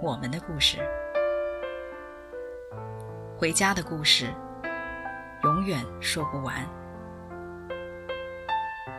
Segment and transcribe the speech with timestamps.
[0.00, 0.78] 我们的故事，
[3.36, 4.26] 回家的故事。
[5.42, 6.54] 永远说不完。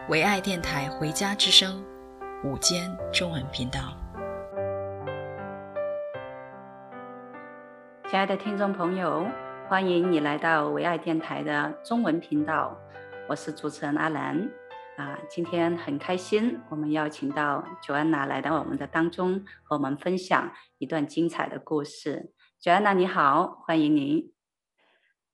[0.10, 1.82] 唯爱电台《回家之声》
[2.48, 3.80] 午间中文频道，
[8.10, 9.26] 亲爱的听众朋友，
[9.70, 12.78] 欢迎你来到唯爱电台的中文频道。
[13.30, 14.50] 我是主持人阿兰
[15.00, 22.34] 啊，今天很开心，我们邀请到 Joanna 来到我们的当中，和我们分享一段精彩的故事。
[22.62, 24.34] Joanna 你好，欢迎您。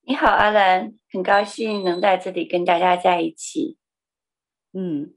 [0.04, 3.80] 你好，阿兰，很高兴能在这里跟大家在一起。
[4.72, 5.12] 嗯，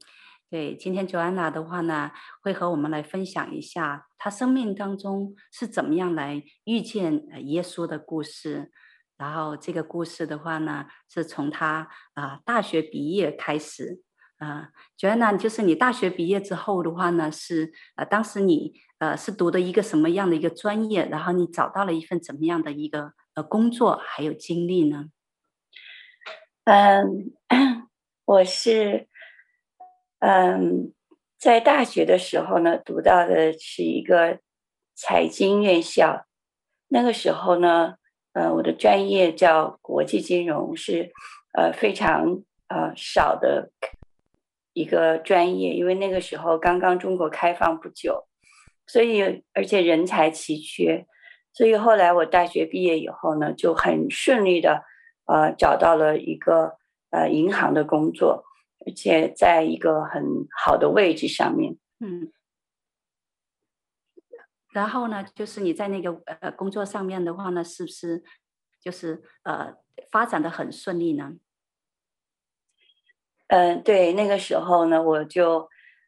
[0.49, 2.09] 对，今天 Joanna 的话呢，
[2.41, 8.71] 会和我们来分享一下她生命当中是怎么样来遇见耶稣的故事。
[9.15, 14.01] 然后这个故事的话呢，是从她啊、呃、大学毕业开始。
[14.39, 21.05] 啊、呃，Joanna，就是你大学毕业之后的话呢，是呃当时你呃是读的一个什么样的一个专业？
[21.05, 23.43] 然后你找到了一份怎么样的一个呃？
[23.43, 25.05] 工作还有经历呢？
[26.65, 27.31] 嗯，
[28.25, 29.07] 我是
[30.19, 30.93] 嗯，
[31.37, 34.39] 在大学的时候呢，读到的是一个
[34.95, 36.25] 财经院校。
[36.89, 37.95] 那个时候呢，
[38.33, 41.11] 呃，我的专业叫国际金融，是
[41.53, 43.71] 呃非常呃少的
[44.79, 48.29] 一个专业，因为那个时候刚刚中国开放不久，
[48.87, 51.05] 所以而且人才奇缺。
[51.51, 54.85] 所以后来我大学毕业以后呢，就很顺利的，
[55.25, 56.77] 呃，找到了一个
[57.09, 58.45] 呃银行的工作，
[58.85, 60.23] 而且在一个很
[60.63, 61.77] 好的位置上面。
[61.99, 62.31] 嗯。
[64.71, 68.23] 然后呢，就是你在那个呃工作上面的话呢，是不是
[68.79, 69.75] 就是呃
[70.09, 71.33] 发展的很顺利呢？
[73.49, 75.67] 嗯、呃，对，那个时候呢，我就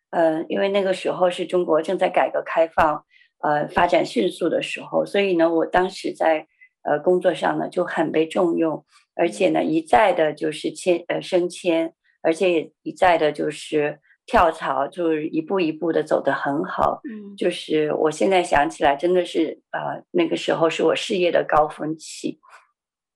[0.10, 3.06] 呃，因为那个时候是中国正在改革开放。
[3.44, 6.46] 呃，发展迅速的时候，所以呢，我当时在
[6.84, 8.86] 呃工作上呢就很被重用，
[9.16, 17.02] 而且呢一再的就是迁呃升迁，而且也一再的就是跳槽，就是一步一步的走得很好。
[17.04, 22.40] 嗯，就是我现在想起来，真的是呃那个时候是我事业的高峰期。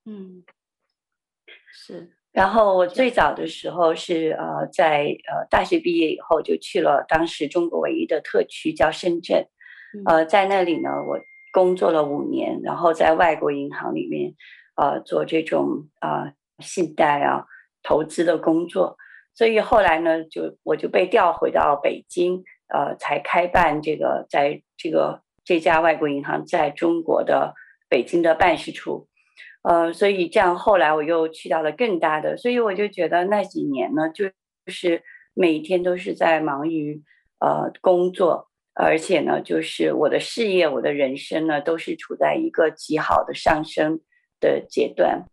[0.06, 0.44] 嗯，
[1.72, 2.15] 是。
[2.36, 9.48] 然后我最早的时候是呃在呃大学毕业以后就去了当时中国唯一的特区叫深圳。
[10.06, 11.18] 呃，在那里呢，我
[11.54, 14.34] 工作了五年，然后在外国银行里面，
[14.76, 17.46] 呃，做这种啊、呃、信贷啊
[17.82, 18.98] 投资的工作。
[19.34, 27.54] 所以后来呢，就我就被调回到北京，呃，才开办这个在这个这家外国银行在中国的
[27.88, 29.08] 北京的办事处。
[29.68, 34.30] 呃，所以这样后来我又去到了更大的，所以我就觉得那几年呢，就
[34.68, 35.02] 是
[35.34, 37.02] 每天都是在忙于
[37.40, 38.50] 呃工作。
[38.78, 44.02] 而且呢，就是我的事业、我的人生呢，都是处在一个极好的上升
[44.40, 45.26] 的阶段。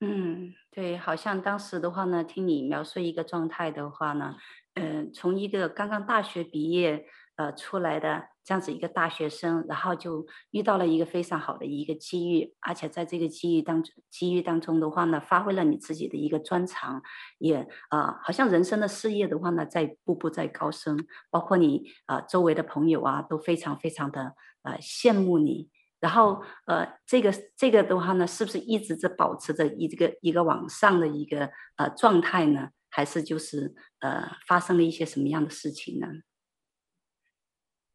[0.00, 4.34] 嗯，对，好像当时的话呢，听你描述一个状态的话呢，
[4.74, 7.06] 嗯、从一个刚刚大学毕业
[7.36, 8.31] 呃出来的。
[8.44, 17.02] 这样子一个大学生，然后就遇到了一个非常好的一个机遇，而且在这个机遇当，机遇当中的话呢，发挥了你自己的一个专长，
[17.38, 25.70] 也、呃，好像人生的事业的话呢，在步步在高升，包括你啊、呃、周围的朋友啊，都非常非常的呃羡慕你。
[26.00, 32.70] 然后呃，这个这个的话呢，是不是一直在保持着一个一个往上的一个呃状态呢？
[32.94, 36.08] 还是就是呃发生了一些什么样的事情呢？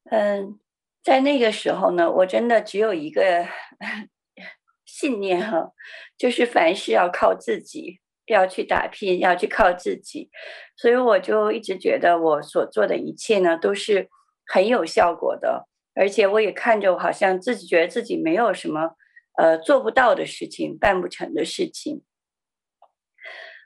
[0.10, 0.60] 嗯，
[1.04, 3.46] 在那个时候呢，我真的只有一个
[4.86, 5.72] 信念哈，
[6.18, 10.30] 就是凡事要靠自己，要去打拼，要去靠自己。
[10.76, 14.10] 所以我就一直觉得我所做的一切呢，都是
[14.46, 18.92] 很有效果的，而且我也看着我好像自己觉得自己没有什么
[19.38, 22.04] 呃做不到的事情，办不成的事情。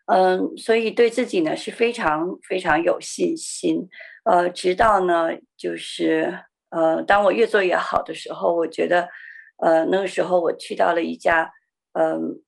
[0.07, 3.87] 嗯，所以对自己呢是非常非常有信心。
[4.23, 9.09] 呃，直到呢，就是呃，当我越做越好的时候，我觉得，
[9.57, 11.51] 呃，那个时候我去到了一家，
[11.93, 12.43] 嗯、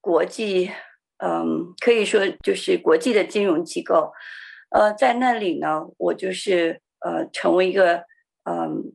[0.00, 0.70] 国际，
[1.18, 4.12] 嗯、可以说就是国际的金融机构，
[4.70, 8.04] 呃，在那里呢，我就是呃，成为一个，
[8.44, 8.94] 嗯、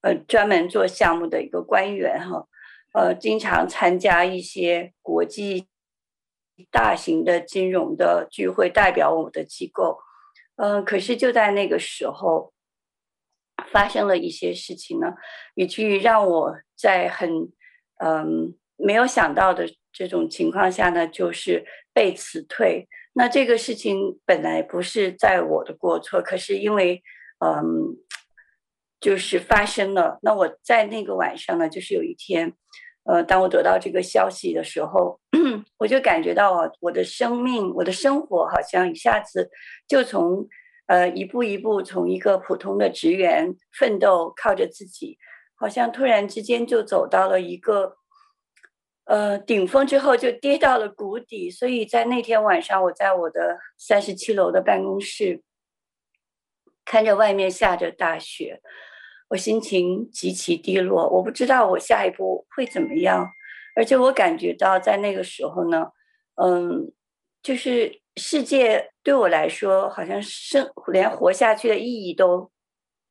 [0.00, 2.46] 呃专门做项目的一个官员哈，
[2.94, 5.68] 呃，经常参加一些国际
[6.70, 9.98] 大型的金融的聚会，代表我们的机构。
[10.56, 12.52] 嗯、可是就在那个时候，
[13.72, 15.14] 发生了一些事情呢，
[15.54, 17.52] 以至于让我在很
[17.98, 22.88] 嗯、没有想到的这种情况下呢，就是被辞退。
[23.14, 27.02] 那这个事情本来不是在我的过错，可是因为
[27.38, 27.96] 嗯，
[29.00, 30.18] 就是发生了。
[30.22, 32.54] 那我在那个晚上呢，就是有一天，
[33.04, 35.20] 呃，当我得到这个消息的时候，
[35.78, 39.50] 我就感觉到啊，我的生命，我的生活好像一下子
[39.86, 40.48] 就从
[40.86, 45.18] 呃一步一步从一个普通的职员奋斗，靠着自己，
[45.54, 47.96] 好像突然之间就走到了一个。
[49.06, 55.42] 呃，顶峰之后就跌到了谷底，所以在那天晚上，我在我的三十七楼的办公室，
[56.86, 58.62] 看着外面下着大雪，
[59.34, 61.08] 我心情极其低落。
[61.08, 63.28] 我不知道我下一步会怎么样，
[63.74, 65.90] 而且我感觉到在那个时候呢，
[66.36, 66.92] 嗯，
[67.42, 72.52] 就是世界对我来说，好像生连活下去的意义都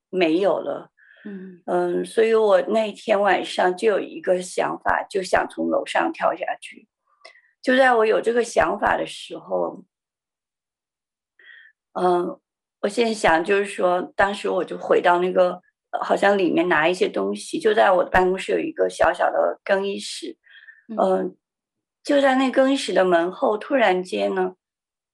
[0.09, 0.91] 没有了。
[1.25, 6.87] 嗯嗯，所以我那天晚上就有一个想法，就想从楼上跳下去。
[7.61, 9.83] 就在我有这个想法的时候，
[11.93, 12.39] 嗯，
[12.79, 15.61] 我现在想就是说，当时我就回到那个
[16.01, 20.37] 好像里面拿一些东西，就在我的办公室有一个小小的更衣室，
[20.97, 21.35] 嗯，
[22.03, 24.55] 就在那更衣室的门后，突然间呢，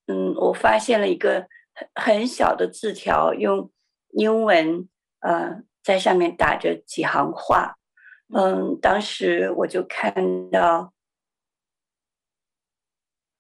[0.08, 3.72] 嗯，我发现了一个很很小的字条，用
[4.12, 4.88] 英文，
[5.22, 5.64] 呃。
[5.82, 7.78] 在上面打着几行话，
[8.36, 10.94] 嗯，当时我就看到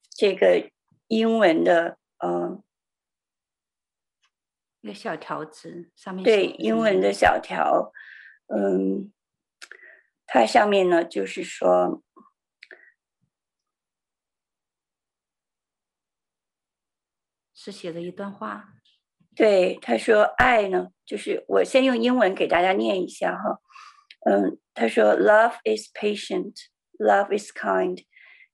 [0.09, 0.71] 这个
[1.07, 2.63] 英文的，嗯，
[4.81, 7.91] 一个小条子上面对英文的小条，
[8.47, 9.11] 嗯，
[10.25, 12.01] 它上面呢就是说，
[17.53, 18.75] 是写了一段话。
[19.35, 23.61] 对，他说爱呢，就是我先用英文给大家念一下哈。
[24.25, 26.55] 嗯，他说，Love is patient,
[26.97, 28.05] love is kind,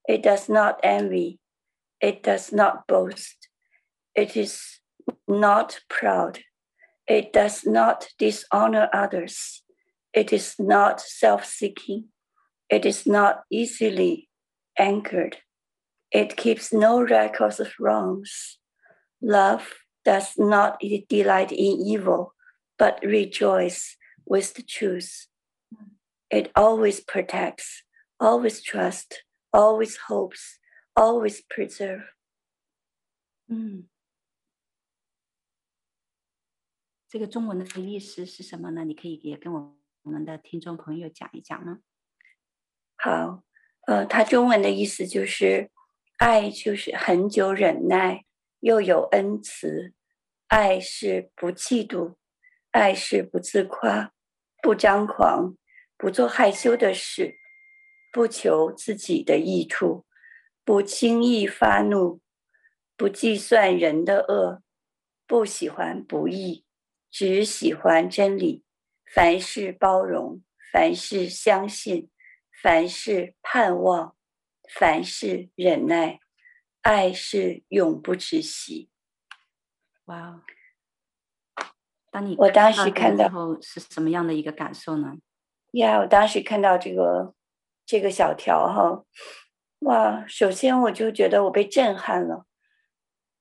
[0.04, 1.40] it does not envy,
[2.00, 3.50] it does not boast,
[4.14, 4.75] it is
[5.28, 6.40] not proud,
[7.08, 9.64] it does not dishonor others,
[10.14, 12.06] it is not self-seeking,
[12.70, 14.30] it is not easily
[14.78, 15.38] angered,
[16.12, 18.58] it keeps no records of wrongs.
[19.22, 19.74] Love
[20.04, 20.80] does not
[21.10, 22.34] delight in evil,
[22.78, 25.28] but rejoice with the truth.
[26.30, 27.84] It always protects,
[28.20, 29.18] always trusts,
[29.54, 30.60] always hopes,
[30.96, 32.06] always preserves.
[33.48, 33.88] 嗯，
[37.08, 38.84] 这个中文的意思是什么呢？
[38.84, 41.80] 你可以也跟我我们的听众朋友讲一讲呢。
[42.96, 43.44] 好，
[43.88, 45.72] 呃，它中文的意思就是
[46.18, 48.26] 爱，就是恒久忍耐。
[48.62, 49.94] 又有恩慈，
[50.48, 52.16] 爱是不嫉妒，
[52.72, 54.12] 爱是不自夸，
[54.60, 55.56] 不张狂，
[55.98, 57.36] 不做害羞的事，
[58.12, 60.08] 不求自己的益处，
[60.64, 62.22] 不轻易发怒，
[62.98, 64.64] 不计算人的恶，
[65.28, 66.65] 不喜欢不义，
[67.18, 68.66] 只喜欢真理。
[69.06, 70.44] 凡事包容，
[70.74, 72.10] 凡事相信，
[72.62, 74.18] 凡事盼望，
[74.78, 76.20] 凡事忍耐。
[76.82, 78.90] 爱是永不止息。
[80.08, 80.44] 哇！
[82.12, 85.14] 当你我当时看到后是什么样的一个感受呢？
[85.72, 87.34] 呀，我当时看到这个
[87.86, 89.06] 这个小条哈，
[89.80, 90.28] 哇！
[90.28, 92.46] 首先我就觉得我被震撼了。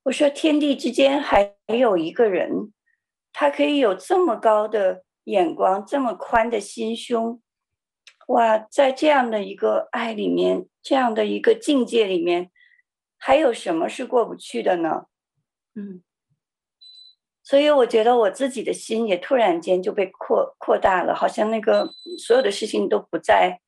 [0.05, 2.73] 我说天地之间还有一个人，
[3.35, 7.43] 他可以有这么高的眼光，这么宽的心胸。
[8.29, 12.51] 哇，在这样的一个爱里面，这样的一个境界里面。
[13.19, 15.07] 还有什么是过不去的呢？
[15.75, 16.03] 嗯，
[17.43, 23.61] 所以我觉得我自己的心也突然间就被扩扩大了，好像那个所有的事情都不再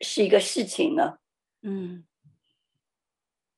[0.00, 1.20] 是一个事情了。
[1.60, 2.06] 嗯，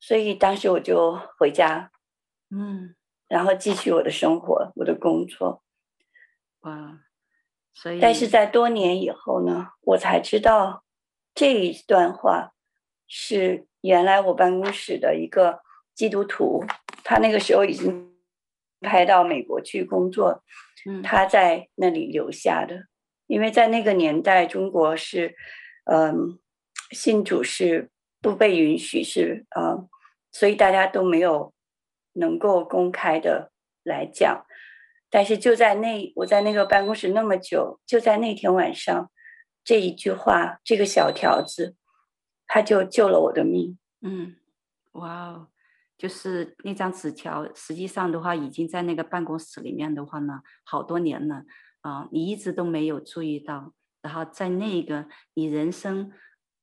[0.00, 1.92] 所以当时我就回家，
[2.50, 2.96] 嗯，
[3.30, 5.62] 然后继续我的生活，我的工作。
[6.60, 7.00] 哇，
[7.72, 10.84] 所以，但是在多年以后呢，我才知道
[11.34, 12.52] 这一段话
[13.08, 13.66] 是。
[13.82, 15.62] 原来我办公室的一个
[15.94, 16.62] 基督徒，
[17.02, 18.12] 他那个时候已经
[18.82, 20.44] 派到美国去工作，
[21.02, 22.88] 他在那里留下的。
[23.26, 25.34] 因为在那个年代，中国是，
[25.84, 26.38] 嗯，
[26.90, 29.88] 信主是不被允许，是啊，
[30.30, 31.54] 所以大家都没有
[32.14, 33.52] 能够公开的
[33.82, 34.46] 来讲。
[35.08, 39.10] 但是就在那我在那个办公室那么久，就在那天晚上，
[39.64, 41.74] 这一句话，这个小条子，
[42.46, 43.76] 他就救了我的命。
[44.02, 44.36] 嗯，
[44.92, 45.48] 哇哦，
[45.98, 51.42] 就是那张纸条，实际上的话，已经在那个办公室里面的话呢，好多年了
[51.80, 53.74] 啊，你一直都没有注意到。
[54.02, 56.10] 然后在那个你人生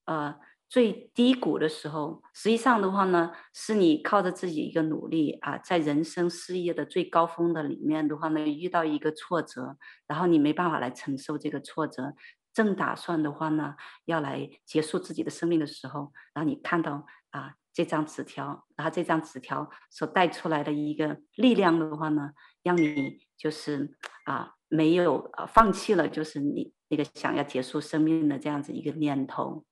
[0.06, 0.39] 呃
[0.70, 12.14] 最低谷的时候，实际上的话呢，是你靠着自己一个努力啊，在人生事业的最高峰的里面的话呢，遇到一个挫折，然后你没办法来承受这个挫折。
[12.54, 22.32] 正打算的话呢，要来结束自己的生命的时候，然后你看到啊这张纸条，然后这张纸条所带出来的一个力量的话呢，
[22.64, 23.96] 让你就是
[24.26, 29.64] 啊没有啊放弃了，就是你那个想要结束生命的这样子一个念头。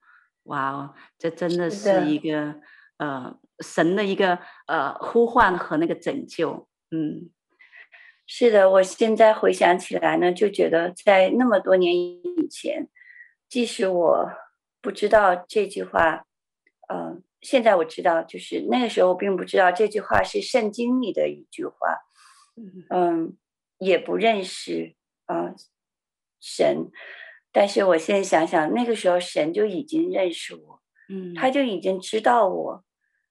[0.45, 2.55] 哇哦，这真的是一个
[2.97, 7.29] 呃神的一个呃呼唤和那个拯救，嗯。
[8.27, 12.89] 是的，我现在回想起来呢，就觉得在那么多年以前，
[13.47, 14.31] 即使我
[14.81, 16.25] 不知道这句话，
[16.87, 21.75] 嗯、呃，现在我知道，就是那个时候我并不知道这句话是圣经里的一句话，
[22.89, 23.37] 嗯，
[23.77, 25.55] 也不认识啊、呃、
[26.41, 26.89] 神，
[27.55, 32.83] 但是我现在想想，那个时候神就已经认识我，嗯，他就已经知道我，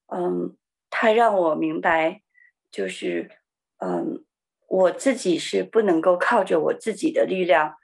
[0.06, 0.56] 嗯，
[0.88, 2.22] 他让我明白，
[2.70, 3.30] 就是
[3.76, 4.24] 嗯。
[4.66, 7.76] 我自己是不能够靠着我自己的力量，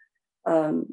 [0.43, 0.89] 嗯，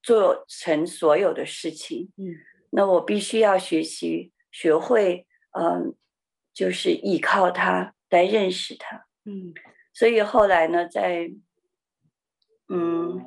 [0.00, 2.12] 做成所有的事情。
[2.18, 2.36] 嗯，
[2.70, 5.26] 那我必须要学习，学会，
[5.58, 5.96] 嗯，
[6.54, 9.06] 就是依靠他来认识他。
[9.24, 9.52] 嗯，
[9.92, 11.32] 所以后来呢，在，
[12.68, 13.26] 嗯，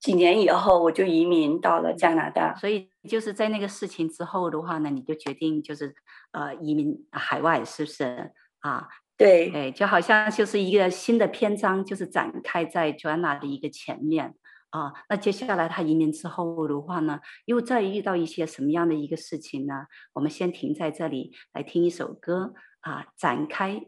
[0.00, 2.54] 几年以后，我就移民到了加拿大。
[2.56, 5.94] 所以就是在那个事情之后的话呢，你就决定就是
[6.32, 8.88] 呃移民海外，是不是啊？
[9.16, 14.34] 对，哎，就好像就是一个新的篇章，就是展开在 Joanna 的一个前面
[14.70, 14.94] 啊。
[15.10, 19.84] 那接下来他移民之后的话呢，又再遇到一些什么样的一个事情呢？
[20.14, 23.82] 我们先停在这里来听一首歌啊，展开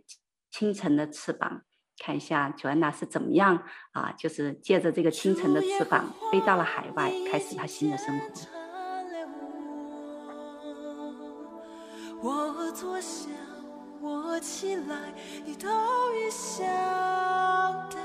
[0.50, 1.62] 清晨的翅膀，
[2.02, 8.26] 看一下 Joanna 是怎么样啊，就是借着这个清晨的翅膀飞到了海外，开始她新的生活。
[12.20, 13.28] 我坐下。
[14.00, 15.68] 我起来，你都
[16.16, 16.64] 已晓
[17.88, 17.96] 得。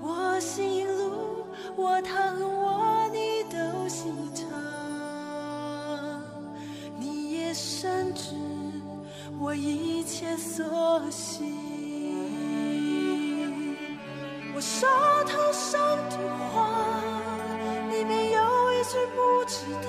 [0.00, 4.46] 我行一路，我躺卧，你都心疼。
[6.96, 8.36] 你也深知
[9.40, 11.73] 我一切所行。
[14.56, 14.86] 我手
[15.26, 15.80] 头上
[16.10, 16.16] 的
[16.52, 16.70] 话，
[17.90, 19.88] 里面有一句不知道。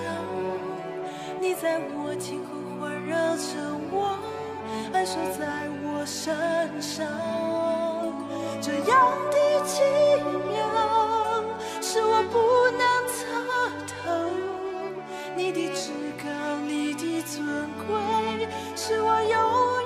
[1.39, 3.45] 你在我听后环绕着
[3.91, 4.17] 我。
[4.91, 6.35] 安守在我身
[6.81, 7.05] 上，
[8.59, 9.83] 这样的奇
[10.49, 10.57] 妙，
[11.81, 12.35] 是我不
[12.71, 13.15] 能测
[13.85, 13.93] 透。
[15.35, 16.25] 你的至高，
[16.65, 17.45] 你的尊
[17.85, 19.84] 贵，是我永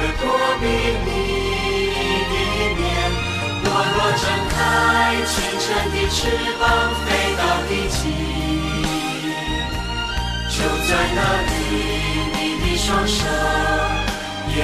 [0.00, 0.24] 逃，可躲
[0.60, 0.64] 避
[1.04, 1.08] 你
[2.30, 2.34] 的
[2.76, 2.82] 面。
[3.62, 4.54] 我若展开
[5.26, 6.18] 清晨的翅
[6.58, 6.62] 膀，
[7.04, 7.98] 飞到地极，
[10.48, 11.52] 就在那里，
[12.34, 13.18] 你的双手
[14.48, 14.58] 也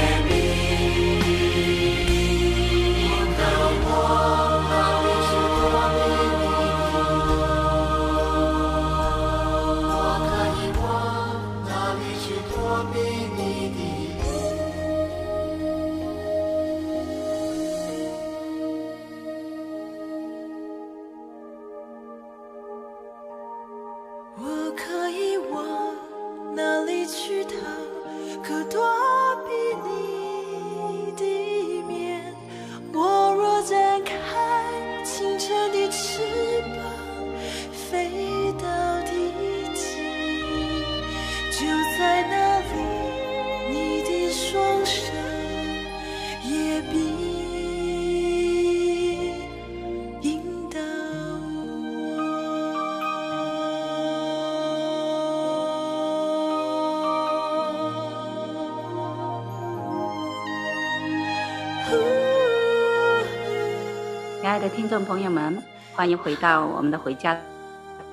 [64.87, 65.61] 听众朋友们，
[65.97, 67.37] 欢迎回到我们的《回家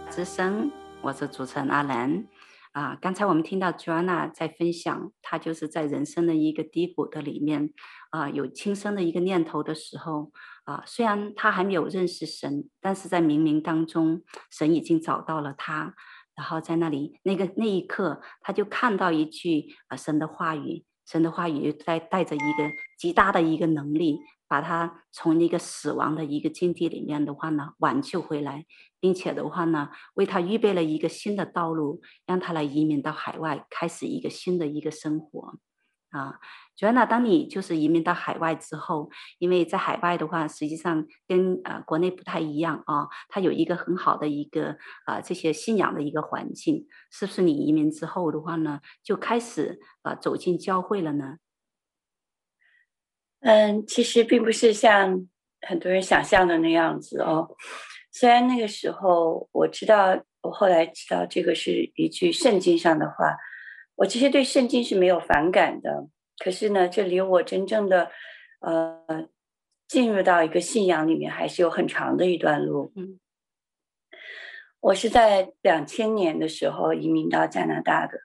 [0.10, 0.72] 之声》，
[1.04, 2.26] 我是主持人阿兰。
[2.72, 7.70] 啊，刚才我们听到 Joanna 在分享，她就是在人生的一个低谷的里面，
[8.10, 10.32] 啊，有轻生的一个念头的时候，
[10.64, 15.94] 啊，虽然她还没有认识神，但是在冥冥当中，神已经找到了她，
[16.36, 24.18] 然后在那里那个那一刻，她就看到一句啊神的话语，神的话语带带着一个极大的一个能力。
[24.54, 28.68] 把他从一个死亡的一个境地里面的话呢，挽救回来，
[29.00, 35.56] 并且的话呢，为他预备了一个新的道路，让他来移民到海外，开始一个新的一个生活。
[36.12, 36.40] 啊，
[36.78, 47.42] 主要呢，当你就是移民到海外之后，因为在海外的话，实际上跟呃国内不太一样啊，它有一个很好的一个啊这些信仰的一个环境，是不是？
[47.42, 51.38] 你移民之后的话呢，就开始啊走进教会了呢？
[53.46, 55.28] 嗯，其实并不是像
[55.68, 57.58] 很多人想象的那样子哦。
[58.10, 63.36] 虽然那个时候我知道，我后来知道这个是一句圣经上的话，
[63.96, 66.08] 我其实对圣经是没有反感的。
[66.42, 68.10] 可是呢，这离我真正的
[68.62, 69.28] 呃
[69.90, 72.94] 进入到一个信仰里面，还是有很长的一段路。
[72.96, 73.20] 嗯，
[74.80, 78.20] 我是在两千年的时候移民到加拿大的。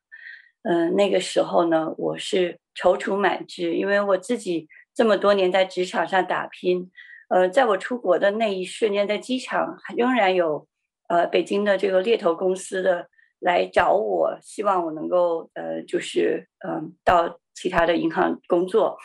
[0.63, 4.69] 嗯、呃，那个时候呢，我是踌躇满志，因为我自己。
[4.99, 6.91] 这么多年在职场上打拼，
[7.29, 10.67] 呃，在我出国的那一瞬间，在机场仍然有
[11.07, 13.09] 呃北京的这个猎头公司的
[13.39, 18.99] 来找我，希望我能够呃就是嗯、呃、到其他的银行工作。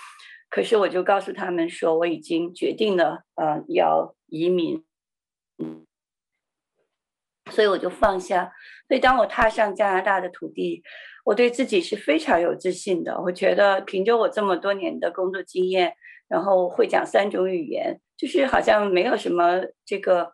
[0.50, 4.84] 可是我就告诉他们说，我已经决定了呃要移民，
[5.60, 5.86] 嗯，
[7.52, 8.52] 所以我就放下。
[8.88, 10.84] 所以当我踏上加拿大的土地。
[11.26, 13.18] 我对自己是非常有自信的。
[13.22, 15.96] 我觉得凭着我这么多年的工作经验，
[16.28, 20.34] 然后会讲三种语言，就是好像没有什么这个，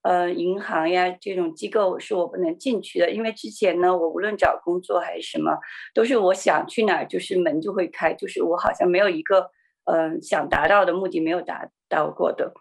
[0.00, 3.10] 呃，银行呀这种机构是我不能进去的。
[3.10, 5.58] 因为之前呢，我无论找工作还是什么，
[5.92, 9.50] 都是我想去哪儿，就是门就会开，就是我好像没有一个，
[9.84, 12.54] 嗯、呃，想达到的目的没有达到过的。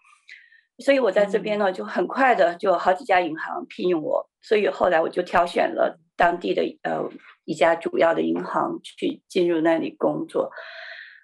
[0.82, 7.10] 所以我在这边呢，就很快的就好几家银行聘用我，所以后来我就挑选了当地的呃。
[7.44, 10.52] 一家主要的银行去进入那里工作，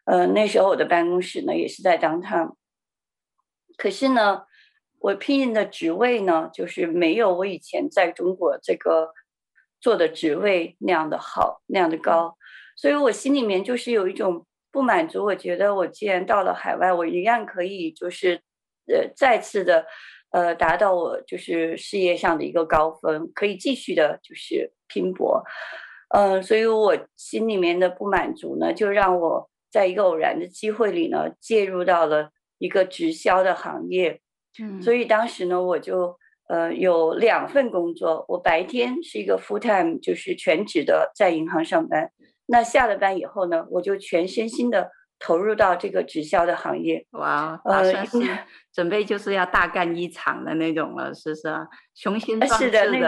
[0.06, 2.56] 呃，那时候我的办公室呢也是在 downtown，
[3.78, 4.42] 可是呢，
[5.00, 9.14] 我聘任的职位呢就是没有我以前在中国这个
[9.80, 12.36] 做的职位那样的好，那样的高，
[12.76, 15.24] 所以我心里面就是有一种不满足。
[15.24, 18.42] 我觉得我既然到了海外，我一样可以就是
[18.88, 19.86] 呃再次的
[20.32, 25.44] 呃，达到我就是事业上的一个高峰，可以继续的就是拼搏。
[26.10, 34.22] 嗯、呃，所以我心里面的不满足呢，就让我在一个偶然的机会里呢，介入到了一个直销的行业。
[34.62, 36.18] 嗯，所以当时呢，我就
[36.50, 42.12] 呃有两份工作，我白天是一个 full time，就是全职的在银行上班。
[42.46, 47.06] 那下了班以后呢，我就全身心的投入到这个直销的行业。
[47.12, 48.20] 哇，打算是
[48.74, 51.68] 准备就是要大干一场的那种了，是不是啊？
[51.94, 52.86] 雄心壮志的。
[52.86, 53.08] 是的，那个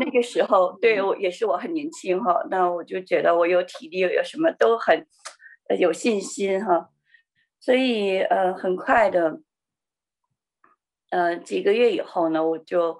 [0.00, 5.06] 那个时候，对我也是我很年轻哈，那我就觉得我有体力，有什么都很
[5.78, 6.88] 有信心哈，
[7.60, 9.40] 所以呃，很快的，
[11.10, 12.98] 呃，几个月以后呢，我就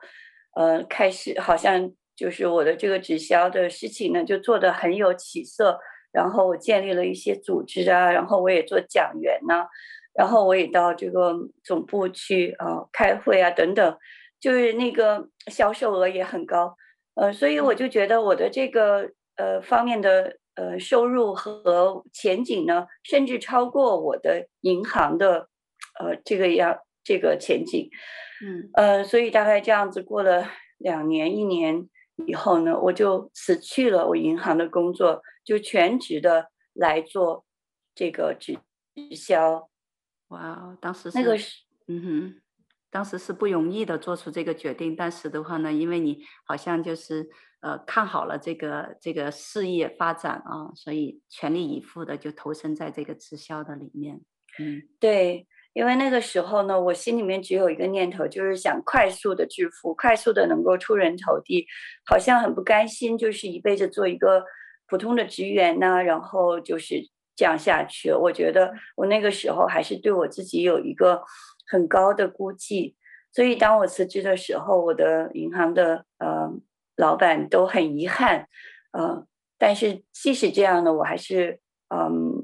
[0.55, 1.93] 呃开始好像。
[2.15, 5.81] 就是我的这个直销的事情呢，就做得很有起色。
[6.13, 9.67] 然后我建立了一些组织啊，然后我也做讲员呢、啊，
[10.15, 13.99] 然后我也到这个总部去啊、呃、开会啊等等，
[14.39, 16.77] 就是那个销售额也很高。
[17.15, 25.49] 呃，所以我就觉得我的这个呃方面的呃收入和前景呢，甚至超过我的银行的
[25.99, 27.89] 呃这个样这个前景。
[28.45, 30.47] 嗯呃，所以大概这样子过了
[30.77, 31.89] 两年一年。
[32.27, 37.45] 以后呢，我就辞去了我银行的工作，就全职的来做
[37.95, 38.59] 这个直
[39.17, 39.69] 销。
[40.29, 42.43] 哇，当时那个是，嗯哼，
[42.91, 44.95] 当时是不容易的做出这个决定。
[44.97, 47.29] 但是的话呢，因为你好像就是
[47.61, 54.21] 呃看好了这个这个事业发展啊，所以全力以赴的就投身在这个直销的里面。
[54.59, 55.47] 嗯，对。
[55.75, 61.67] 因为那个时候呢，我心里面只有一个念头，就是想快速的致富，快速的能够出人头地，
[62.05, 64.45] 好像很不甘心，就是一辈子做一个
[64.87, 68.13] 普通的职员呢，然后就是这样下去。
[68.13, 71.23] 我觉得我那个时候还是对我自己有一个
[71.67, 72.95] 很高的估计，
[73.33, 76.53] 所以当我辞职的时候，我的银行的呃
[76.97, 78.47] 老板都很遗憾，
[78.93, 82.42] 呃，但是即使这样呢，我还是嗯。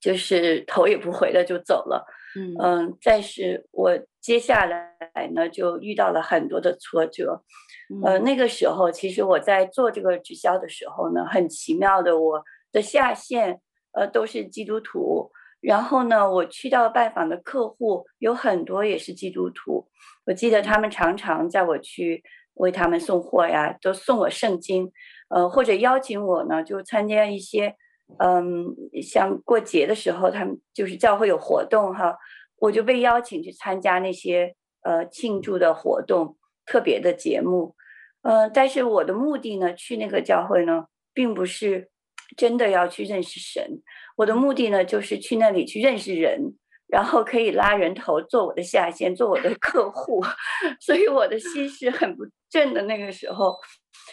[0.00, 2.56] 就是头也不回的就走了，嗯。
[2.58, 4.96] 嗯，但是我接下来
[5.34, 7.42] 呢就遇到了很多的挫折，
[7.90, 13.60] 嗯、呃，那个时候其实我在做这个直销的时候呢，很奇妙的，我的下线
[13.92, 19.86] 呃都是基督徒，然后呢，我去到拜访的客户有很多也是基督徒，
[20.24, 22.22] 我记得他们常常在我去
[22.54, 24.90] 为他们送货呀，都送我圣经，
[25.28, 27.76] 呃，或者邀请我呢就参加一些。
[28.18, 28.66] 嗯，
[29.02, 32.16] 像过节的时候，他们就是教会有活动哈，
[32.56, 37.74] 我就被邀请去参加那些呃庆祝的活动、特别的节目。
[38.22, 41.88] 呃，但是我的目的呢，去那个教会呢，并不是
[42.36, 43.80] 真的要去认识神，
[44.16, 46.54] 我的目的呢，就是去那里去认识人，
[46.86, 50.22] 然后可以拉人头做我的下线，做我的客户。
[50.78, 53.56] 所以我的心是很不正的那个时候。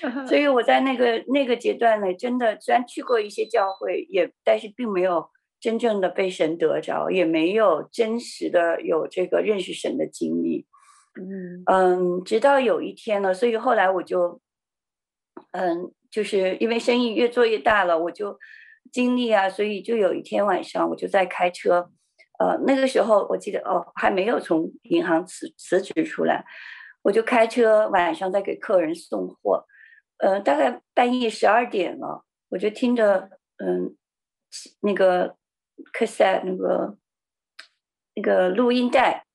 [0.28, 5.30] 所以我在那个那个阶段呢，真的虽然去过一些教会，也但是并没有
[5.60, 10.68] 真正的被神得着，也没有真实的有这个认识神的经历。
[11.20, 14.40] 嗯嗯，直到有一天呢，所以后来我就，
[15.52, 18.38] 嗯，就是因为生意越做越大了，我就
[18.92, 21.90] 经历啊，所以就有一天晚上我就在开车，
[22.38, 26.46] 呃，那个时候我记得哦，还没有从银行辞辞职出来，
[27.02, 29.66] 我就开车晚上在给客人送货。
[30.18, 33.96] 呃，大概半夜十二点了，我就听着，嗯，
[34.82, 35.36] 那个
[35.94, 36.98] cassette 那个
[38.16, 39.26] 那个录音带，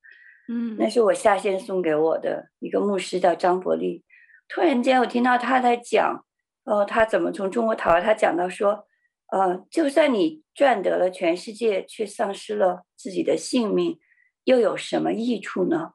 [0.49, 4.05] 嗯，那是我下线送给我的一个牧师叫张伯利。
[4.49, 6.25] 突然间，我听到他在讲，
[6.65, 8.01] 呃，他怎么从中国逃？
[8.01, 8.87] 他讲到说，
[9.31, 14.01] 呃，就算你赚得了全世界，却丧失了自己的性命，
[14.45, 15.93] 又有什么益处呢？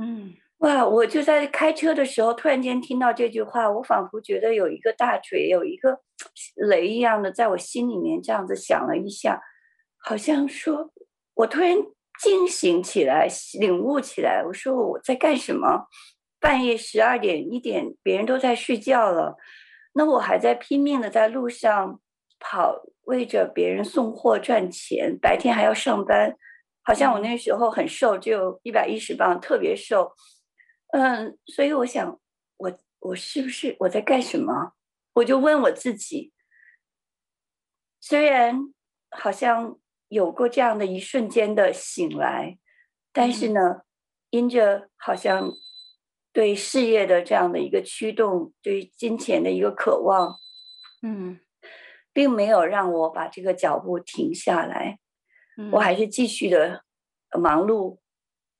[0.00, 0.34] 嗯。
[0.58, 0.84] 哇！
[0.84, 6.00] 我就在开车的时候，突然间听到这句话，我仿佛觉得有一个大锤，有一个
[6.56, 9.40] 雷一样的，在我心里面这样子响了一下，
[9.98, 10.90] 好像说，
[11.34, 11.76] 我突然
[12.20, 13.28] 惊醒起来，
[13.60, 15.86] 领悟起来，我说我在干什么？
[16.40, 19.36] 半夜十二点一点，别人都在睡觉了，
[19.94, 22.00] 那我还在拼命的在路上
[22.40, 26.36] 跑，为着别人送货赚钱，白天还要上班，
[26.82, 30.12] 好像我那时候很瘦，只有一百一十磅，特别瘦。
[30.90, 32.18] 嗯，所以我想，
[32.56, 34.72] 我我是不是我在干什么？
[35.14, 36.32] 我就问我自己。
[38.00, 38.72] 虽然
[39.10, 42.58] 好像有过这样的一瞬间的醒来，
[43.12, 43.84] 但是呢，嗯、
[44.30, 45.52] 因着好像
[46.32, 50.36] 对事业的这样的一个驱动，对金钱的一个渴望，
[51.02, 51.40] 嗯，
[52.12, 54.98] 并没有让我把这个脚步停下来。
[55.58, 56.84] 嗯、我还是继续的
[57.38, 57.98] 忙碌。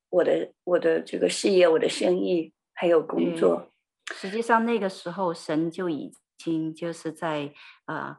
[0.09, 3.71] 我的我的这个事业、我的生意还有工作。
[4.13, 7.53] 实际上那个时候，神就已经就是在
[7.85, 8.17] 啊、呃、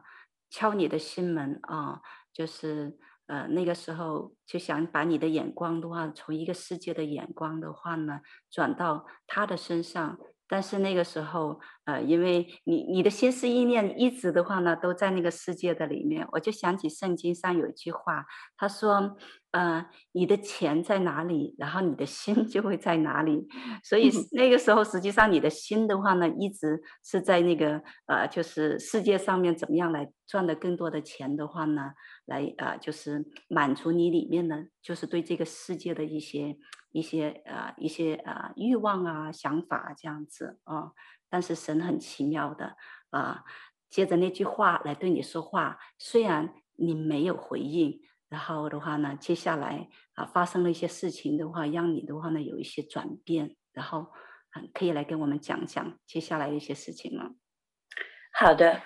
[0.49, 2.01] 敲你的心门啊、呃，
[2.33, 10.17] 就是呃那个时候就想把你的眼光的话，从一个世界的眼光的话呢，转到他的身上。
[10.47, 19.17] 但是那个时候，呃，因为你你的心思意念一直的话呢，都在那个世界的里面，我就想起圣经上有一句话，他说，
[19.51, 23.47] 呃，你的钱在哪里，然后你的心 就会在哪里。
[23.83, 31.91] 所以 那个时候，实际上你的心的话呢，一直是在那个呃，就是世界上面怎么样来赚的更多的钱的话呢，
[32.25, 36.57] 来呃，就是满足你里面呢，就是对这个世界的一些。
[36.93, 40.91] 一些呃一些呃欲望啊想法这样子啊、哦，
[41.31, 42.75] 但是神很奇妙的
[43.09, 43.43] 啊，
[43.89, 54.07] 接着那句话来对你说话，虽然你没有回应，然后的话呢，接下来啊发生了一些事情的话，让你的话呢有一些转变，然后
[54.55, 57.31] 嗯可以来跟我们讲讲接下来的一些事情吗？
[58.33, 58.81] 好的，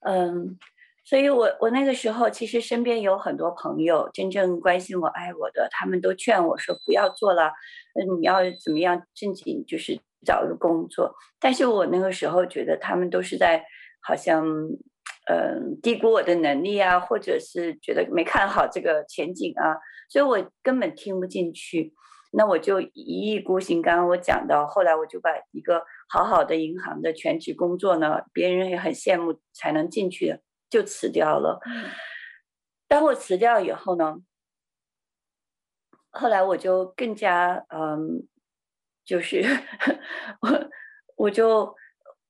[0.00, 0.58] 嗯。
[1.02, 7.52] 所以我，我我那个时候其实身边有很多朋友，真正关心我、爱我的，他们都劝我说不要做了，
[7.94, 11.14] 嗯，你要怎么样，正经就是找一个工作。
[11.38, 13.64] 但是我那个时候觉得他们都是在
[14.02, 14.44] 好像，
[15.28, 19.76] 嗯，低估我的能力啊，或者是觉得没看好这个前景啊，
[20.08, 21.94] 所以我根本听不进去。
[22.32, 23.82] 那我就一意孤行。
[23.82, 30.40] 刚刚我讲到，后来我就把一个好好的银行的全职工作呢，别人也很羡慕才能进去的。
[30.70, 31.58] 就辞掉了。
[32.86, 34.18] 当我辞掉以后呢，
[36.10, 38.28] 后来我就更加嗯，
[39.04, 39.42] 就是
[40.42, 40.70] 我
[41.16, 41.74] 我就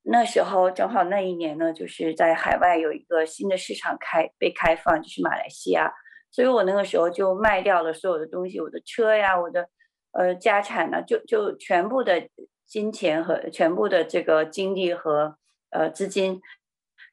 [0.03, 5.93] 那时候正好那一年呢，就是在海外有一个新的市场开被开放，就是马来西亚，
[6.31, 9.69] 所以我那个时候就卖掉了所有的东西，我的车呀，我的
[10.13, 12.29] 呃家产呢，就就全部的
[12.67, 15.37] 金钱和全部的这个精力和
[15.71, 16.41] 呃资金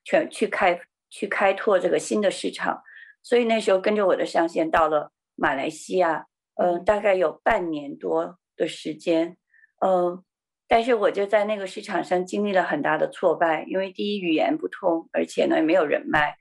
[0.04, 0.80] 全去开。
[1.10, 2.84] 去开拓这个新的市场，
[3.24, 9.38] 所以那时候跟着我的上线到了马来西亚，嗯、呃，大概有半年多的时间，嗯、
[9.80, 10.24] 呃，
[10.68, 16.36] 但是我就在那个市场上经历了很大的挫败，因为第一语言不通，而且呢也没有人脉，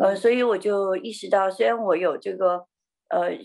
[0.00, 2.66] 呃，所以我就意识到，虽然我有这个
[3.08, 3.38] 呃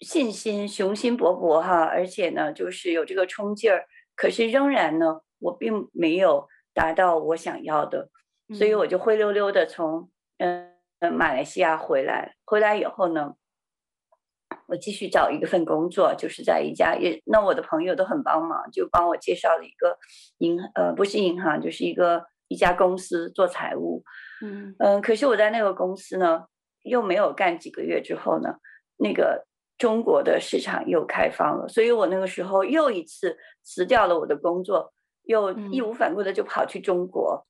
[0.00, 8.10] 信心、雄心勃勃哈，而且呢就是有这个冲劲儿，可是仍然呢我并没有达到我想要的。
[8.54, 10.72] 所以我就灰溜溜的从嗯
[11.12, 13.34] 马来西亚回来，回来以后呢，
[14.68, 19.98] 我继续找一个份工作，就是在一家也，那我的朋友都很帮忙，就帮我介绍了一个
[20.38, 24.04] 银呃不是银行，就是一个一家公司做财务，
[24.42, 24.76] 嗯。
[24.78, 26.44] 嗯、呃，可是我在那个公司呢，
[26.82, 28.56] 又没有干几个月之后呢，
[28.98, 29.46] 那个
[29.78, 34.92] 中国的市场又开放了，所以我那个时候又一次辞掉了我的工作，
[35.24, 37.46] 又义无反顾的就跑去中国。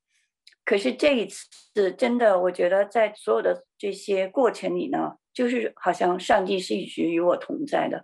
[0.64, 8.02] 可是这一次真的，我觉得在所有的这些过程里呢，就是好像上帝是一直与我同在的。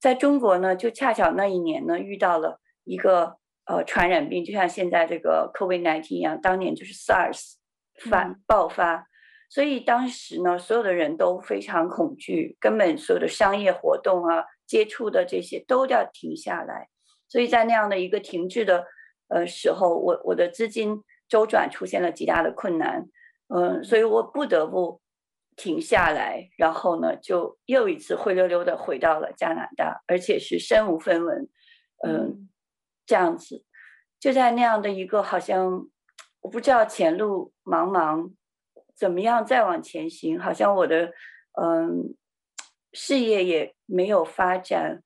[0.00, 7.56] 在中国呢，就恰巧那一年呢，遇到了一个呃传染病，就像现在这个 COVID-19 一样，当年就是 SARS
[8.08, 9.06] 发爆发，
[9.50, 16.88] 所以当时呢，所有的人都非常恐惧，根本所有的商业活动啊、接触的这些都要停下来。
[17.28, 18.86] 所以在那样的一个停滞的
[19.28, 21.02] 呃时候，我我的资金。
[21.26, 23.08] 周转出现了极大的困难，
[23.48, 25.00] 嗯，所以我不得不
[25.56, 31.48] 停下来，然后呢，就又一次灰溜溜的回到了加拿大，而且是身无分文，
[32.06, 32.48] 嗯，
[33.06, 33.64] 这样子，
[34.18, 35.88] 就在那样的一个好像
[36.40, 38.32] 我不知道前路茫茫，
[38.96, 41.12] 怎么样再往前行，好像我的
[41.60, 42.14] 嗯
[42.92, 45.02] 事业也没有发展，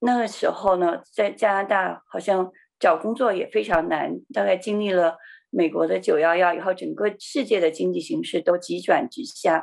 [0.00, 5.18] 那个时候呢，在加拿大好像找工作也非常难，大概经历了。
[5.54, 9.62] 美国的九幺幺以后，整个世界的经济形势都急转直下，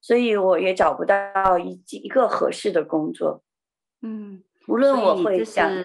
[0.00, 3.42] 所以我也找不到一一个合适的工作。
[4.02, 5.84] 嗯，无论我会是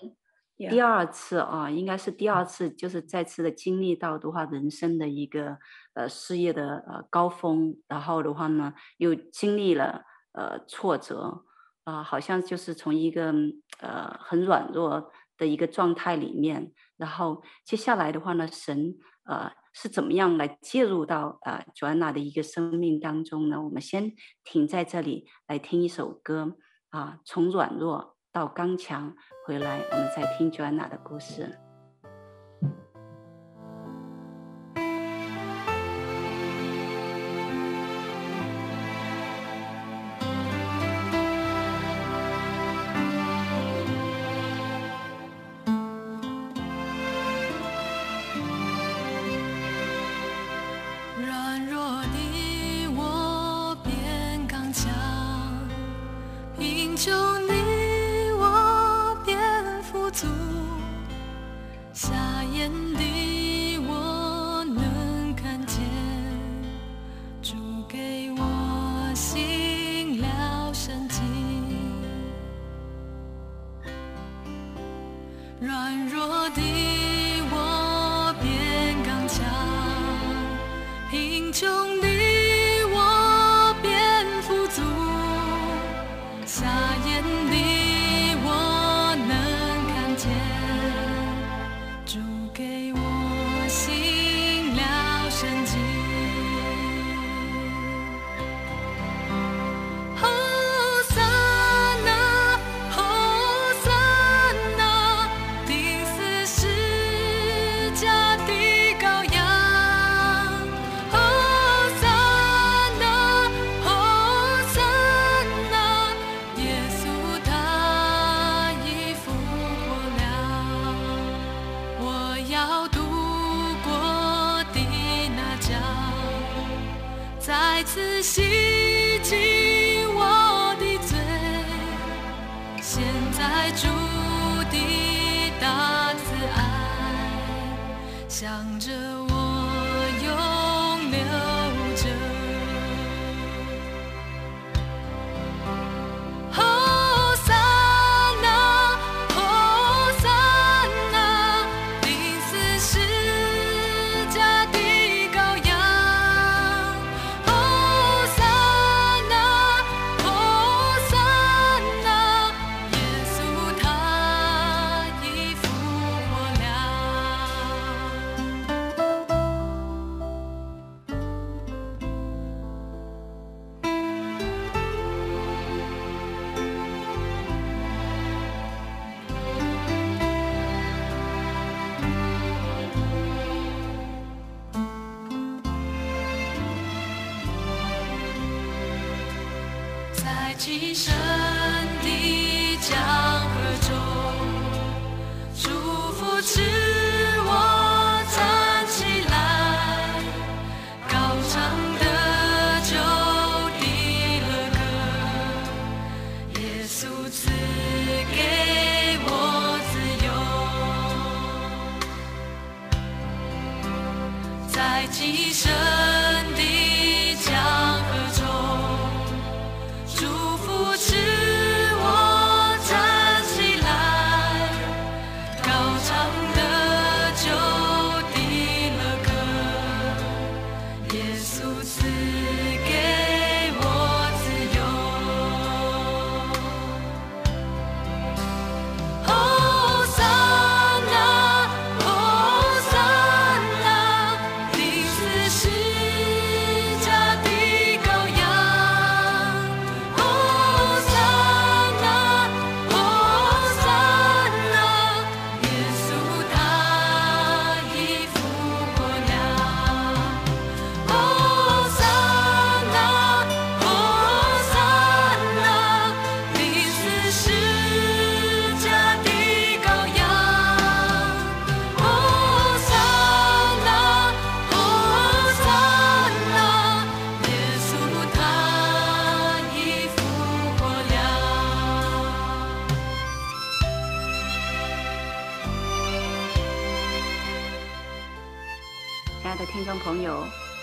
[0.69, 5.57] 第二次啊，应该是第二次，就是再次的经历到的话，人生的一个
[5.95, 11.45] 呃事业的呃高峰，然后的话呢，又经历了呃挫折
[11.83, 13.33] 啊、呃，好像就是从一个
[13.79, 16.71] 呃很软弱的一个状态里面，
[17.01, 18.95] 然后接下来的话呢，神。
[19.23, 23.61] 呃，是怎么样来介入到呃 Joanna 的一个生命当中呢？
[23.61, 26.57] 我们先停在这里来听一首歌
[26.89, 31.70] 啊，从软弱到刚强，回来我们再听 Joanna 的故事。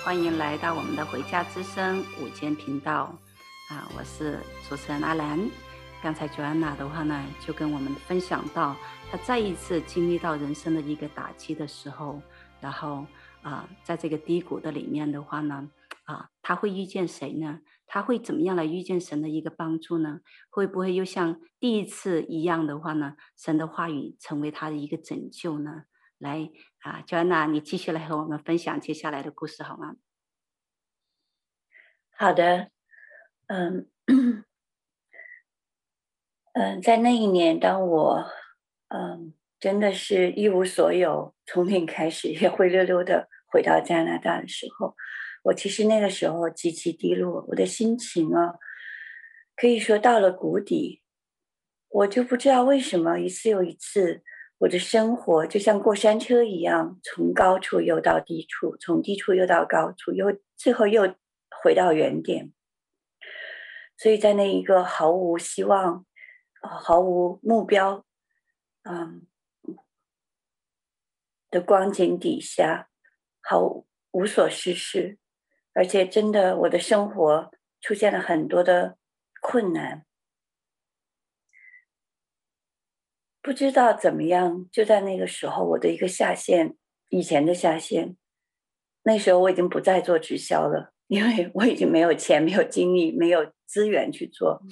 [0.08, 3.14] 欢迎来到我们的《回家之声》午间频道
[3.68, 3.86] 啊！
[3.94, 5.38] 我是主持人阿兰。
[6.02, 8.74] 刚才 Joanna 的话呢，就跟我们分享到，
[9.10, 12.22] 她再一次经历到人生的一个打击的时候，
[12.58, 13.04] 然后
[13.42, 15.68] 啊，在这个低谷的里面的话呢，
[16.04, 17.60] 啊，她会遇见谁呢？
[17.86, 20.20] 她会怎么样来遇见神的一个帮助呢？
[20.48, 23.16] 会不会又像第一次一样的话呢？
[23.36, 25.82] 神的话语成为她的一个拯救呢？
[26.16, 26.50] 来
[26.80, 29.96] 啊，Joanna，你继续来和我们分享接下来的故事好吗？
[32.16, 32.70] 好的，
[33.48, 33.88] 嗯
[36.52, 38.24] 嗯，在那一年，当我
[38.88, 44.96] 嗯真的是一无所有，从零开始，也灰溜溜的回到加拿大的时候，
[45.44, 48.54] 我其实那个时候极其低落，我的心情啊，
[49.56, 51.02] 可以说到了谷底，
[51.88, 54.22] 我就不知道为什么一次又一次。
[54.58, 61.14] 我的生活就像过山车一样，从高处又到低处，从低处又到高处，又最后又
[61.62, 62.52] 回到原点。
[63.96, 66.04] 所以在那一个毫无希望、
[66.60, 68.04] 毫无目标，
[68.82, 69.26] 嗯
[71.50, 72.90] 的光景底下，
[73.40, 75.18] 好无所事事，
[75.72, 77.50] 而且真的我的生活
[77.80, 78.98] 出现了很多的
[79.40, 80.04] 困难。
[83.40, 86.76] 不知道怎么样，就在那个时候，我的一个下线，
[87.08, 88.16] 以前的下线，
[89.04, 94.62] 那时候我已经不再做直销了，因为我已经没有钱、没有精力、没有资源去做。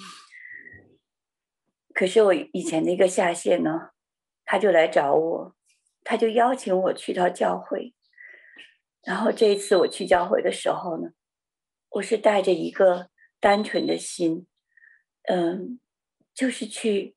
[1.93, 3.89] 可是我以前的一个下线呢，
[4.45, 5.55] 他就来找我，
[6.03, 7.95] 他就邀请我去到教会。
[9.03, 11.09] 然后这一次我去教会的时候呢，
[11.89, 13.09] 我是带着一个
[13.39, 14.45] 单纯的心，
[15.23, 15.79] 嗯，
[16.35, 17.16] 就是去，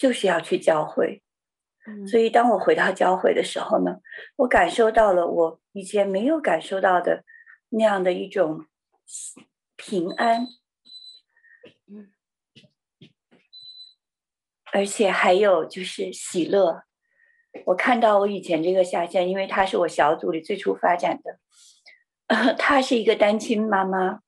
[0.00, 1.22] 就是要去教会。
[2.10, 3.98] 所以当我回到教会的时候呢，
[4.36, 7.24] 我感受到了我以前没有感受到的
[7.68, 8.64] 那样的一种
[9.76, 10.46] 平安。
[14.72, 16.84] 而且还有就是喜乐，
[17.66, 21.40] 我看到我以前这个下线，因为她是我小组里最初发展的，
[22.28, 24.20] 呃，她是一个单亲妈妈，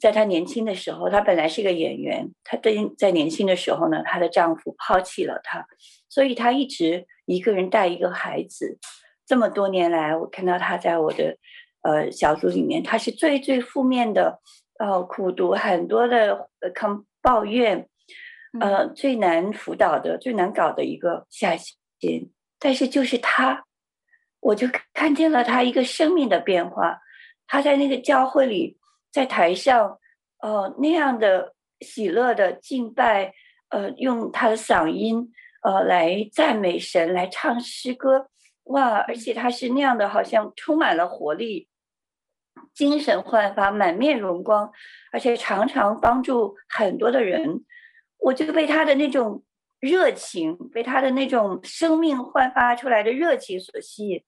[0.00, 5.66] 在她年轻的时候，她本来是个演员，她在在年轻的时候呢，她的丈夫抛弃了她，
[6.08, 8.78] 所以她一直一个人带一个孩子。
[9.26, 11.36] 这么多年来，我看到她在我的
[11.82, 14.40] 呃小组里面，她是最最负面的，
[14.78, 17.88] 呃，苦读很多的呃抗抱怨。
[18.58, 23.66] 呃，最难辅导的、最难搞的一个下线，但是就是她，
[24.40, 26.98] 我就看见了她一个生命的变化。
[27.46, 28.78] 她在那个教会里，
[29.10, 29.98] 在台上，
[30.40, 33.32] 呃，那样的喜乐的敬拜，
[33.70, 35.32] 呃，用他的嗓音，
[35.62, 38.28] 呃，来赞美神，来唱诗歌，
[38.64, 38.98] 哇！
[38.98, 41.68] 而且他是那样的，好像充满了活力，
[42.74, 44.70] 精神焕发，满面荣光，
[45.10, 47.64] 而且常常帮助很多的人。
[48.18, 49.44] 我就被他的那种
[49.80, 54.22] 热情，被他的那种生命焕发出来的热情所吸引。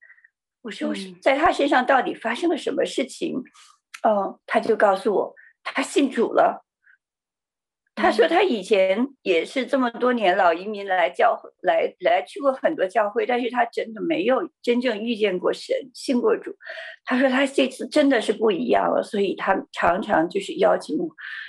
[0.62, 3.42] 我说，在他身上到底发生了什么事情？
[4.02, 6.64] 嗯、呃，他就告诉我，他信主了。
[7.94, 16.56] 他说他以前也是这么多年老移民来教会，来来去过很多教会，但是他真的没有真正遇见过神，信过主。
[17.04, 21.08] 他说他这次真的是不一样了，所以他常常就是邀请我。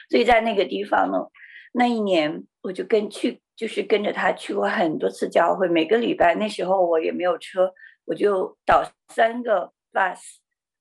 [0.09, 1.29] 所以在那个地方呢。
[1.73, 5.69] 那一年，我就跟去，就是跟着他去过很多次教会。
[5.69, 7.73] 每个礼拜，那时候我也没有车，
[8.03, 10.19] 我就倒三个 bus，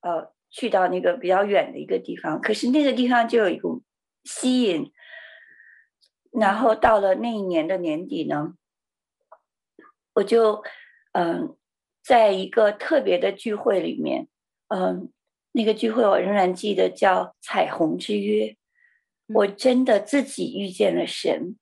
[0.01, 2.41] 呃，去到那个比较远的一个地方。
[2.41, 3.83] 可是那个地方就有一股
[4.25, 4.93] 吸引。
[6.33, 8.55] 然后到了那一年的年底呢，
[10.15, 10.63] 我就
[11.13, 11.57] 嗯、呃，
[12.05, 14.29] 在一个特别的聚会里面，
[14.69, 15.09] 嗯、呃，
[15.53, 18.57] 那个聚会我仍然记得叫彩虹之约。
[19.27, 21.57] 我真的自己遇见了神，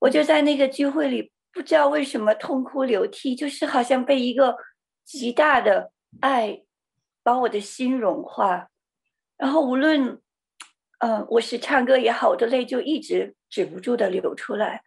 [0.00, 4.56] 我就在那个聚会里，不知道为什么痛哭流涕，就是好像被一个
[5.04, 6.62] 极大的爱
[7.26, 8.68] 把我的心融化，
[9.36, 10.20] 然后无论，
[11.00, 14.80] 嗯、呃，我是唱歌也好，我的泪就一直止不住的流出来，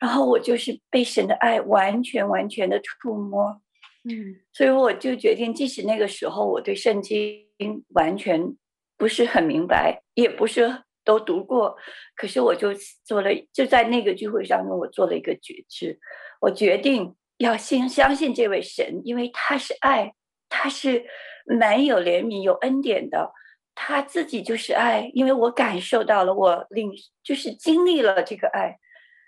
[0.00, 3.60] 然后我就是被神的爱完全完全的触摸，
[4.04, 7.44] 嗯，所以我就决定，即使那个时候我对圣经
[7.88, 8.56] 完全
[8.96, 10.84] 不是很明白，也不是。
[11.06, 11.76] 都读过，
[12.16, 12.72] 可是我就
[13.04, 16.00] 做了，就在那个聚会上面，我做了一个决志，
[16.40, 20.14] 我决定要信相信这位神，因为他是爱，
[20.54, 21.04] 他是
[21.44, 23.32] 蛮有怜悯、有恩典的，
[23.74, 26.92] 他自己就是爱，因为我感受到了，我领
[27.24, 28.78] 就是经历了这个爱，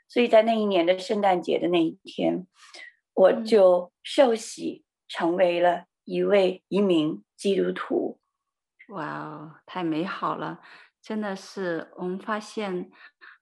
[0.07, 2.47] 所以在那一年的圣诞节的那一天，
[3.15, 8.21] 我就受洗成为了一位一名基督徒。
[8.91, 10.61] 哇哦，太美好了！
[11.03, 12.89] 真的是，我们发现，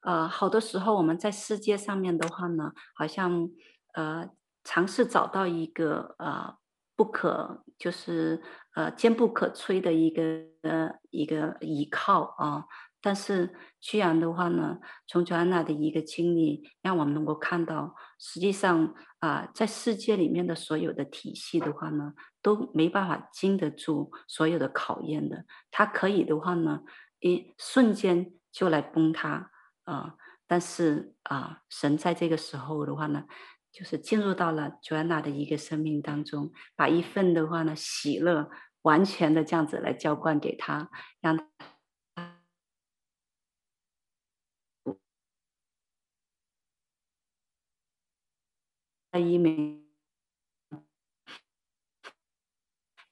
[0.00, 3.50] 呃，好多时候我们在世界上面的话呢，好像
[3.92, 4.30] 呃
[4.64, 6.56] 尝试找到一个呃
[6.96, 8.42] 不可就是
[8.74, 10.22] 呃坚不可摧的一个
[10.62, 12.64] 呃一个依靠啊，
[13.00, 26.80] 但是居然的话呢，从乔安娜的一个经历，让我们能够看到，实际上啊、在世界里面的所有的体系的话呢，都没办法经得住所有的考验的，它可以的话呢。
[27.20, 29.50] 一瞬间就来崩塌
[29.84, 30.14] 啊、
[30.46, 33.24] 但是啊、神在这个时候的话呢，
[33.74, 38.48] 就是进入到了 Joanna 的一个生命当中，把一份的话呢喜乐
[38.82, 40.88] 完全的这样子来浇灌给他，
[41.20, 41.36] 让
[49.10, 49.82] 他一名。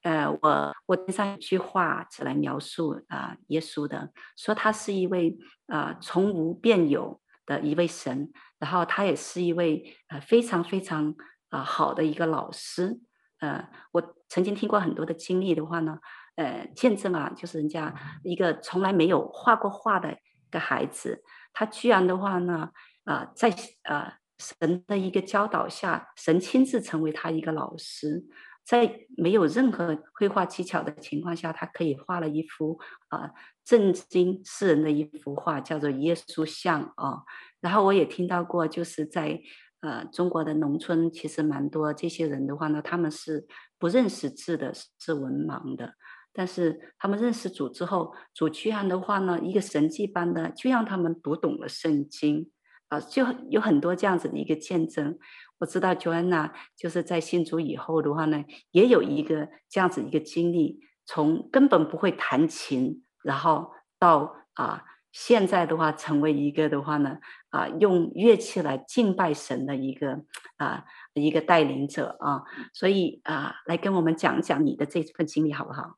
[0.03, 5.37] 呃，我我听上一句话是来描述啊、耶稣的，说他是一位
[5.67, 8.33] 啊、从无变有的一位神，
[8.63, 11.09] 然后他也是一位呃非常非常
[11.49, 12.97] 啊、呃、好的一个老师。
[13.39, 15.99] 呃，我曾经听过很多的经历的话呢，
[16.35, 17.93] 呃，见证啊，就是人家
[18.23, 22.69] 一个从来没有画过画的一个孩子，他居然的话呢，
[23.03, 23.49] 啊、呃，在
[23.83, 28.23] 啊、呃、神的一个教导下，神亲自成为他一个老师，
[28.63, 33.29] 在没有任何绘画技巧的情况下，他可以画了一幅啊
[33.65, 37.23] 震惊世人的一幅画，叫做耶稣像啊。
[37.63, 39.39] 然后我也听到过，就是在
[39.79, 43.47] 呃中国的农村，其实蛮多这些人的话呢，他们是
[43.79, 45.93] 不认识字的，是文盲的。
[46.33, 52.51] 但是他们认识主之后，主居然的话呢，一个神迹般的就让他们读懂了圣经
[52.89, 52.99] 啊。
[52.99, 55.17] 就有很多这样子的一个见证，
[55.59, 67.19] 我知道 Joanna 就是在信主以后的话呢，也有一个这样子一个经历，从根本不会弹琴，然后到啊现在的话成为一个的话呢
[67.53, 70.25] 啊用乐器来敬拜神的一个
[70.57, 70.83] 啊
[71.13, 72.41] 一个带领者啊，
[72.73, 75.97] 所以啊来跟我们讲讲你的这份经历好不好？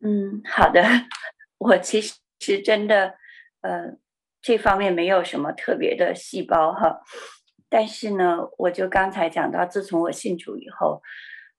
[0.00, 0.82] 嗯，好的，
[1.58, 3.14] 我其实真的
[3.60, 3.98] 呃。
[4.40, 7.00] 这方面没有什么特别的细胞哈，
[7.68, 11.02] 但是呢，我就刚才讲到，自从我信主以后，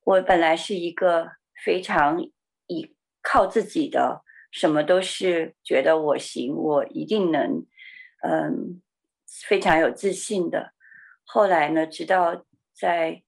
[0.06, 1.34] 我本来是一个
[1.66, 2.22] 非常
[2.68, 7.66] 依靠自己的，什么都是觉得我行，我一定能，
[8.22, 8.82] 嗯，
[9.48, 10.74] 非常有自信的。
[11.24, 13.24] 后来呢，直到在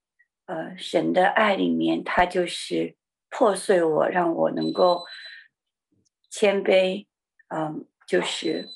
[0.46, 2.96] 呃神的爱里面，他就是
[3.30, 5.06] 破碎我，让我能够
[6.30, 7.08] 谦卑，
[7.50, 8.70] 嗯，就是。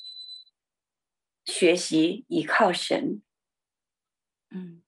[1.48, 3.22] 学习依靠神，
[4.50, 4.82] 嗯，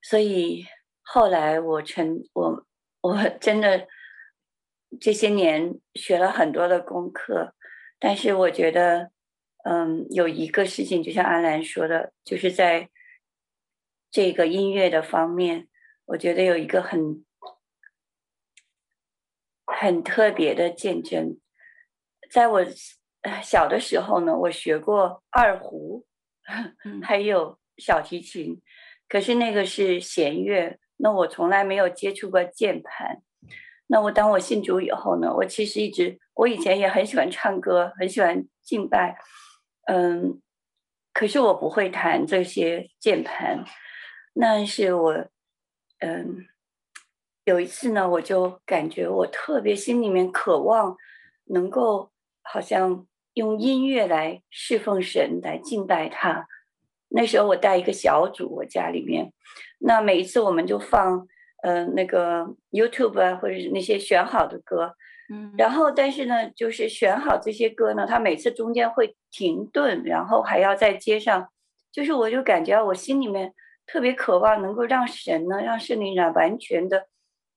[0.00, 0.64] 所以
[1.02, 2.66] 后来我成我
[3.02, 3.86] 我 真的
[4.98, 7.54] 这些年学了很多的功课，
[7.98, 9.10] 但是我觉得，
[9.64, 12.88] 嗯，有一个事情，就像安兰说的，就是在
[14.10, 15.68] 这个音乐的方面，
[16.06, 17.24] 我觉得有一个很
[19.66, 21.38] 很特别的见证，
[22.30, 22.64] 在我。
[23.42, 26.04] 小的时候呢，我学过二胡，
[27.02, 28.60] 还有小提琴，
[29.08, 33.22] 可是那个是弦乐，那我从来没有接触过键盘。
[33.86, 39.16] 那我当我信主以后呢，我其实一直，我以前也很喜欢唱歌，很喜欢敬拜，
[39.86, 40.40] 嗯，
[41.12, 43.64] 可是我不会弹这些键盘。
[44.34, 45.26] 那是我，
[46.00, 46.46] 嗯，
[47.44, 50.96] 有一次呢，我就感觉我特别心里面渴望
[51.46, 52.10] 能够，
[52.42, 53.06] 好像。
[53.34, 56.46] 用音乐来侍奉神，来敬拜他。
[57.08, 59.32] 那时候我带一个小组，我家里面，
[59.80, 61.26] 那每一次我们就放，
[61.64, 64.94] 呃，那个 YouTube 啊，或者是那些选好的歌，
[65.32, 71.48] 嗯，然后但是呢，就是选好这些歌呢，他每次中间会停顿，然后还要再接上，
[71.90, 73.54] 就是我就感觉我心里面
[73.86, 77.08] 特别渴望能够让神呢，让圣灵呢完全的，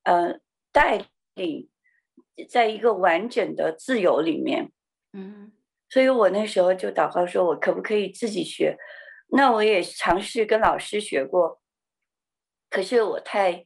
[0.03, 0.39] 呃，
[0.71, 1.05] 带
[1.35, 1.69] 领，
[2.49, 4.71] 在一个完整的自由里面，
[5.13, 5.51] 嗯。
[5.89, 8.77] 所以我那时候就祷告说，我可不可以自己学？
[9.29, 11.61] 那我也尝试跟老师学过，
[12.69, 13.65] 可是我太，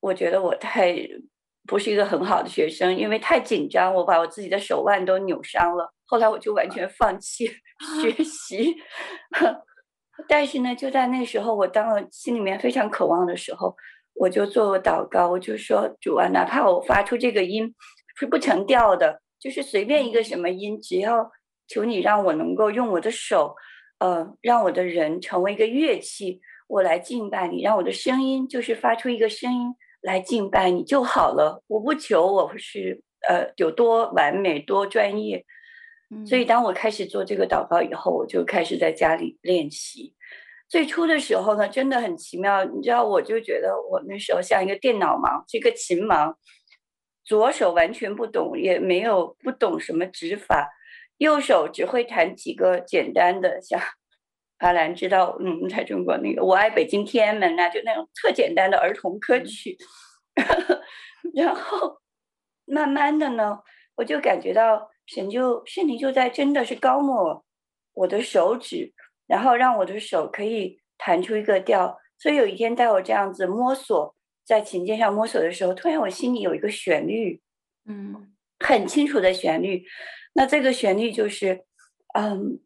[0.00, 0.94] 我觉得我太
[1.66, 5.92] 不是一个很好的学生，因为太紧张，我把我自己的手腕都扭伤了。
[6.04, 7.46] 后来我就完全放弃
[8.00, 8.76] 学习。
[10.28, 13.76] 但是呢，就在那时候，我当我心里面非常渴望的时候，
[14.14, 17.74] 我就做个祷告，我就说主啊，哪怕我发出这个音
[18.16, 21.30] 是不成调的，就是随便一个什么音，只要。
[21.68, 23.56] 求你让我能够用我的手，
[23.98, 29.74] 呃，让我的人成为一个乐器，我来敬拜你，让我的声音就是发出一个声音
[30.06, 31.62] 来敬拜你就好了。
[31.66, 35.44] 我不求我是呃有多完美、多专业。
[36.24, 40.14] 所以当我开始做这个祷告以后，我就开始在家里练习。
[40.68, 46.32] 最初的时候呢，真的很奇妙，你知道，我就觉得我那时候像一个电脑盲，是一个琴盲，
[47.24, 50.70] 左手完全不懂，也没有不懂什么指法。
[51.18, 53.80] 右手只会弹几个简单的，像
[54.58, 59.76] 阿兰知道，嗯，在中国那个《我爱北京天安门》啊，就那种特简单的儿童歌曲。
[61.34, 61.98] 然后
[62.64, 63.58] 慢慢的呢，
[63.96, 67.44] 我就感觉到神就圣灵就在真的是高抹
[67.94, 68.92] 我的手指，
[69.26, 71.98] 然后让我的手可以弹出一个调。
[72.18, 77.42] 所以有一天带我这样子摸索在琴键上摸索的时候，突然我心里有一个旋律，
[77.86, 79.84] 嗯，很清楚的旋律。
[80.32, 81.64] 那这个旋律就是，
[82.14, 82.60] 嗯，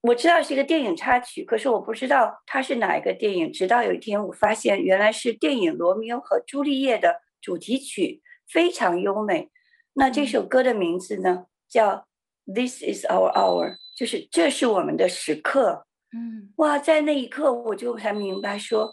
[0.00, 3.52] 我知道是一个电影插曲，可是我不知道它是哪一个电影。
[3.52, 9.50] 直到有一天，我发现原来是电影《罗密欧和朱丽叶》的主题曲，非常优美。
[9.94, 12.06] 那这首歌的名字呢，叫
[12.54, 15.86] 《This Is Our Hour》，就是这是我们的时刻。
[16.12, 18.92] 嗯，哇，在那一刻我就才明白说，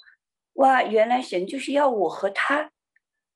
[0.54, 2.72] 哇，原来神就是要我和他，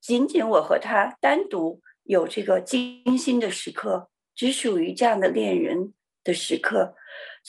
[0.02, 4.10] 仅仅我和他单独有这个精心的时刻。
[4.36, 5.94] 只属于这样的恋人
[6.24, 6.96] 的时刻，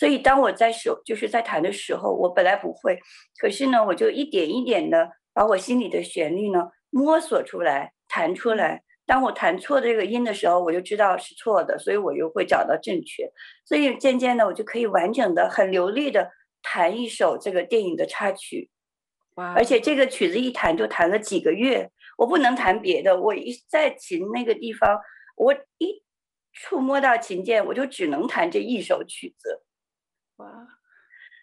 [0.00, 2.98] 所以当我在手就是在弹的时候，我本来不会，
[3.38, 8.82] 可是呢，我就一点一点的把我心里的旋律呢摸索出来，弹出来。
[9.04, 13.30] 当我弹错这个音的时候，我就知道是错的，所以我就会找到正确。
[13.66, 16.30] 所以渐渐的，我就可以完整的、很流利的
[16.62, 18.70] 弹一首这个电影的插曲。
[19.34, 19.52] 哇！
[19.52, 23.20] 而且这个曲子一弹就弹了几个月，我不能弹别的。
[23.20, 24.98] 我一在琴那个地方，
[25.36, 26.02] 我一
[26.54, 29.60] 触摸到琴键，我就只能弹这一首曲子。
[30.40, 30.68] 哇！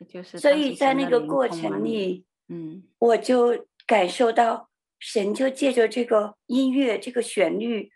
[0.09, 4.69] 就是所以在那个过程里，嗯，我就感受到。
[4.99, 7.91] 神就借着这个音乐，这个旋律，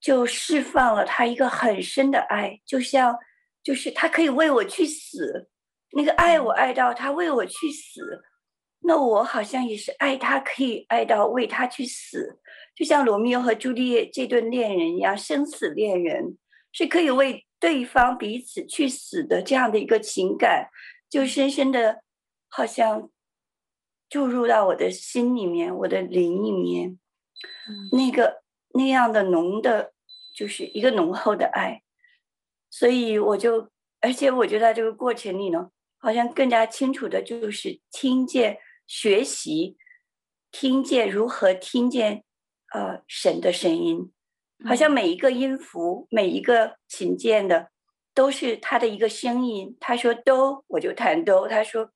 [0.00, 3.14] 就释放了他一个很深的爱，就像，
[3.62, 5.50] 就是他可以为我去死，
[5.92, 8.22] 那个爱我爱到他为我去死，
[8.80, 12.40] 那我好像也是爱他，可以爱到为他去死，
[12.74, 16.38] 就像罗密欧和朱丽叶这对恋人一样，生死恋人
[16.72, 20.70] 是可以为对方彼此去死的这样的一个情感，
[21.08, 22.02] 就深深的，
[22.48, 23.10] 好像。
[24.10, 26.98] 注入到我的心里面，我的灵里面，
[27.92, 28.42] 那个
[28.72, 29.92] 那样的浓的，
[30.34, 31.82] 就是一个浓厚的爱，
[32.70, 39.76] 所以我就，而且我觉得在这个过程里呢，好像更加清楚的就是听见、学习，
[40.50, 42.24] 听见如何听见，
[42.72, 44.10] 呃，神的声音，
[44.66, 47.70] 好像每一个音符、每一个琴键的，
[48.14, 49.76] 都是他的一个声音。
[49.78, 51.90] 他说哆，我就弹哆；他说。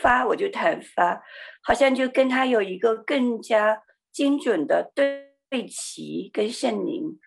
[0.00, 1.20] 发我就弹发，
[1.64, 7.18] 好像就跟他有一个更加精准的对对齐，跟圣灵，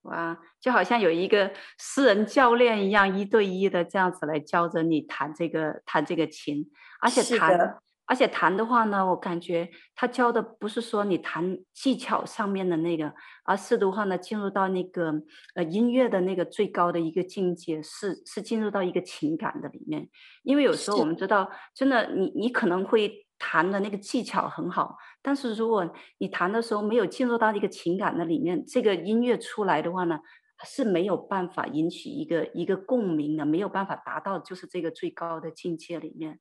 [0.00, 6.64] 哇，就好像有一个私人教练一样，一对一的这样子来教着你弹这个弹这个琴，
[7.02, 7.76] 而且弹。
[8.12, 15.14] 而且弹的话呢，我感觉他教的不是说你弹技巧上面的那个，而是的话呢，进入到那个
[15.54, 20.10] 呃音乐的那个最高的一个境界，是是进入到一个情感的里面。
[20.42, 30.20] 因为有时候我们知道，真的你你可能会弹的那个技巧很好，但是如果你弹的时候没有进入到一个情感的里面，这个音乐出来的话呢，
[30.62, 36.40] 是没有办法引起一个一个共鸣的，没有办法达到就是这个最高的境界里面。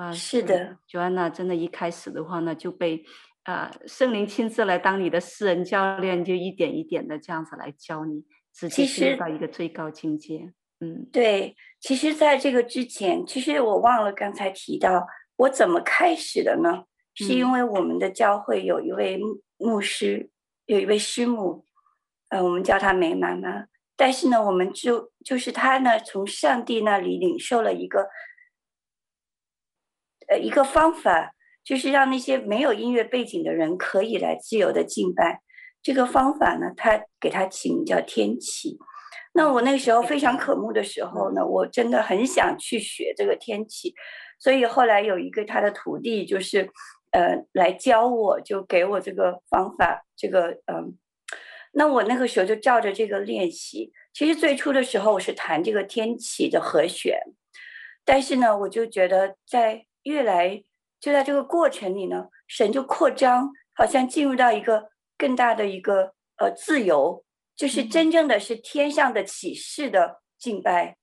[0.00, 3.04] 啊，是的，Joanna 真的，一开始的话呢，就被
[3.42, 8.24] 啊、呃、圣灵亲自来当你的私人教练，就一点一点的这样子来教你，
[8.54, 10.52] 直接进入到一个最高境界。
[10.78, 16.84] 嗯，对，其实在这个之前，其实我忘了刚才提到我怎么开始的呢？
[17.16, 19.18] 是因为我们的教会有一位
[19.56, 20.30] 牧师，
[20.66, 21.64] 有一位师母，
[22.28, 23.64] 呃，我们叫她梅妈妈。
[23.96, 28.06] 但是呢，我们就就是她呢，从上帝那里领受了一个。
[30.28, 35.42] 呃，一个方法就是让那些没有音乐背景的人可以来自由的敬拜。
[35.82, 38.78] 这个方法呢，他给他起名叫天启。
[39.34, 43.94] 那我那个时候非常渴慕的时候呢，我真的很想去学这个天启。
[44.38, 46.68] 所以后来有一个他的徒弟，就是
[47.12, 50.04] 呃来教我，就给我这个方法。
[50.16, 50.98] 这个嗯、
[51.72, 53.92] 那我那个时候就照着这个练习。
[54.12, 57.20] 其实最初的时候我是弹这个天启的和弦，
[58.04, 60.64] 但是呢，我就觉得在越来
[60.98, 67.22] 就在这个过程里呢，神就扩张，好像进入到一个更大的一个呃自由，
[67.54, 70.96] 就是真正的是天上的启示的敬拜，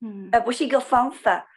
[0.00, 1.48] 嗯，而不是一个方法。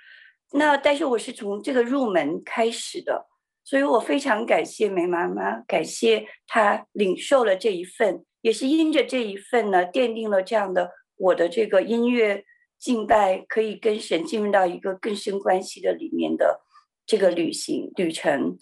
[0.51, 3.27] 那但是我是从这个入门开始的，
[3.63, 12.45] 所以我非常感谢梅妈妈，感谢她领受了这一份，也是因着这一份呢，奠定了这样的我的这个音乐
[12.77, 16.61] 敬拜可以跟神进入到一个更深关系的里面的。
[17.05, 18.57] 这个旅行旅程，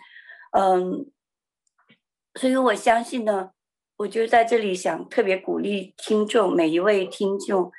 [0.52, 1.10] 嗯，
[2.36, 3.52] 所以我相信呢，
[3.96, 7.72] 我就在这里想特别鼓励听众，每一位听众，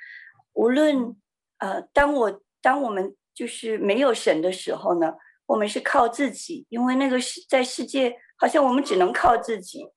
[0.55, 1.15] 无论
[1.59, 9.91] 呃，当我当我们就是没有神的时候呢，我们是靠自己，因为那个世在世界好像我们只能靠自己，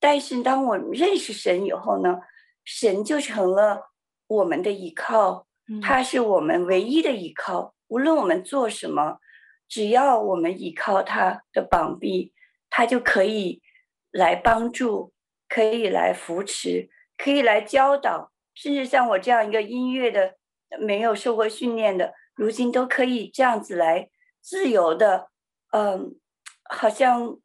[0.00, 2.18] 但是当我们认识神以后呢，
[2.64, 3.92] 神就成了
[4.26, 5.46] 我们的依靠，
[5.80, 9.18] 他是我们唯一的依靠，无论我们做什么。
[9.74, 12.32] 只要我们依靠他的膀臂，
[12.70, 13.60] 他就可以
[14.12, 15.12] 来帮助，
[15.48, 20.36] 可以来扶持，可以来教导，甚至像我这样一个音乐的
[20.78, 24.08] 没有受过训练的，如今都可以这样子来
[24.40, 25.30] 自由的，
[25.72, 26.14] 嗯，
[26.70, 27.36] 好像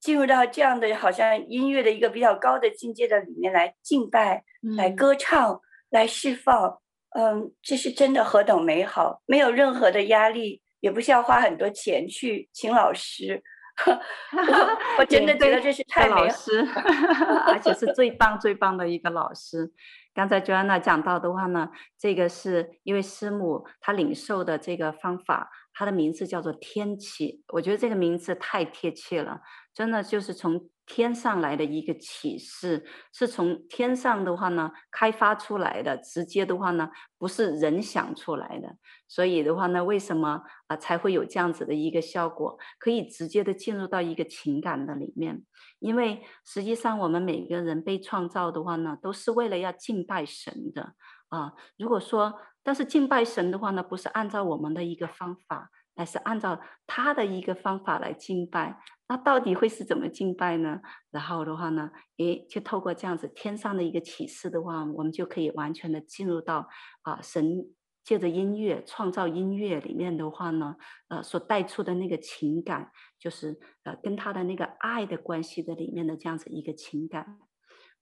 [0.00, 4.42] 进入到这样的好像音乐的一个比较高的境界的里面来敬拜，
[4.76, 10.60] 来歌唱，来释放，嗯，这是真的何等美好，没有任何的压力。
[10.80, 13.42] 也不需要花很多钱去请老师，
[13.86, 16.22] 我我真的觉得这是太美好，
[17.52, 19.72] 而且是最棒最棒的一个老师。
[20.12, 29.40] 刚才 Joanna 讲到的话呢，这个是因为师母她领受的这个方法，它的名字叫做天启，我觉得这个名字太贴切了，
[29.74, 30.68] 真的就是从。
[30.92, 38.74] 天上来的一个启示，是从天上的话呢开发出来的，直接的话呢不是人想出来的，
[39.06, 45.44] 所以的话呢，为什么啊、才会有这样子的一个效果，可以直接的进入到一个情感的里面？
[45.78, 50.94] 因为实际上我们每个人被创造的话呢，都是为了要敬拜神的
[51.28, 51.52] 啊。
[51.78, 52.34] 如果说，
[52.64, 55.70] 但是敬拜神的话呢，不是按照我们的一个方法。
[56.00, 60.80] 还是按照他的一个方法来敬拜，那到底会是怎么敬拜呢？
[61.10, 66.66] 然后的话呢，诶，就透过这样子天上的一个启示的话，我们就可以完全的进入到
[67.02, 67.66] 啊，神
[68.02, 70.76] 借着音乐创造音乐里面的话呢，
[71.08, 77.38] 呃，所带出的那个情感，就是呃，跟他的那个爱的关系的里面的这样子一个情感，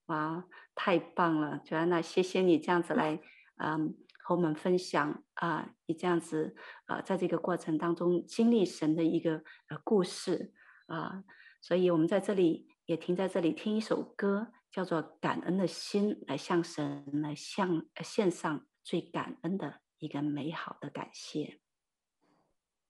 [0.07, 0.44] 哇，
[0.76, 3.18] 太棒了，Joanna，谢谢你这样子来，
[3.57, 3.96] 嗯。
[4.29, 6.55] 和我们分享啊，你这样子
[6.85, 10.53] 啊，在这个过程当中经历神的一个呃故事
[10.87, 11.24] 啊，
[11.62, 21.61] 所以我们在这里也停在这里听一首歌，叫做《感恩的心》，来向神来向献上最感恩的一个美好的感谢。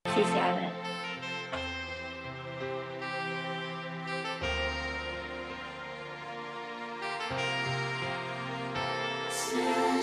[0.07, 0.73] 谢谢阿伦。
[9.31, 10.03] 献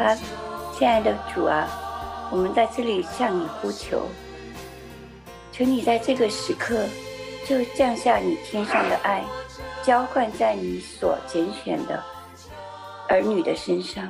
[0.00, 0.16] 啊，
[0.78, 1.68] 亲爱的主啊，
[2.32, 4.00] 我们在这里向你呼求。
[5.52, 6.86] 求你在这个时刻，
[7.46, 9.22] 就降下你天上的爱，
[9.82, 12.02] 浇灌在你所拣选的
[13.08, 14.08] 儿女的身上。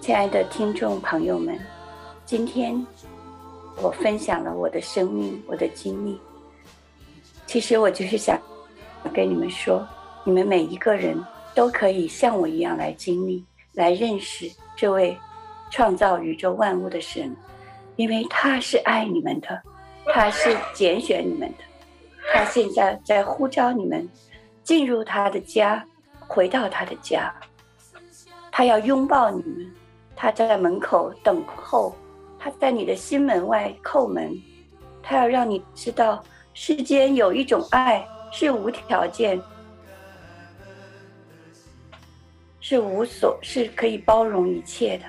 [0.00, 1.58] 亲爱的听众朋友们，
[2.24, 2.86] 今天
[3.82, 6.20] 我分享了我的生命，我的经历。
[7.46, 8.40] 其实我就是想
[9.12, 9.84] 跟你们说，
[10.22, 11.20] 你们每一个人
[11.52, 14.48] 都可以像我一样来经历，来认识
[14.78, 15.18] 这位
[15.72, 17.36] 创造宇宙万物的神，
[17.96, 19.60] 因为他是爱你们的。
[20.14, 21.64] 他是拣选你们的，
[22.32, 24.08] 他现在在呼召你们
[24.62, 25.84] 进入他的家，
[26.26, 27.30] 回到他的家。
[28.50, 29.70] 他要拥抱你们，
[30.16, 31.94] 他在门口等候，
[32.38, 34.32] 他在你的心门外叩门。
[35.02, 36.22] 他要让你知道，
[36.54, 39.38] 世间有一种爱是无条件，
[42.70, 45.06] 是无所，是可以包容一切的。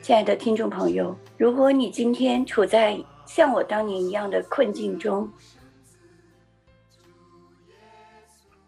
[0.00, 2.96] 亲爱的听众朋友，如果你今天处在
[3.26, 5.28] 像我当年一样的困境中，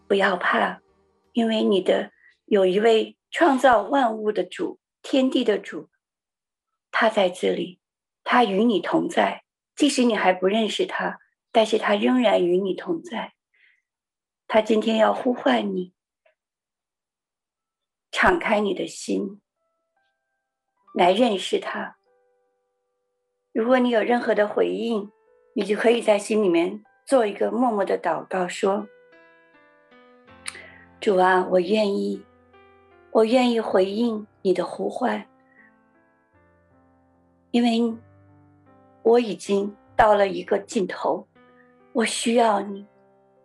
[0.09, 0.83] 不要怕，
[1.35, 2.11] 因为你的
[2.47, 5.89] 有一位创造万物的主，天地的主，
[6.91, 7.79] 他在这里，
[8.25, 9.45] 他与你同在。
[9.77, 11.21] 即使你还不认识他，
[11.53, 13.35] 但是他仍然与你同在。
[14.49, 15.93] 他今天要呼唤你，
[18.19, 19.43] 敞开你的心，
[20.95, 21.99] 来认识他。
[23.53, 25.13] 如果你有任何的回应，
[25.55, 28.89] 你就可以在心里面做一个默默的祷告，说
[30.99, 32.25] ：“主啊，我愿意，
[33.11, 35.29] 我愿意回应你的呼唤，
[37.51, 37.99] 因为
[39.03, 41.29] 我已经到了一个尽头，
[41.93, 42.87] 我需要你，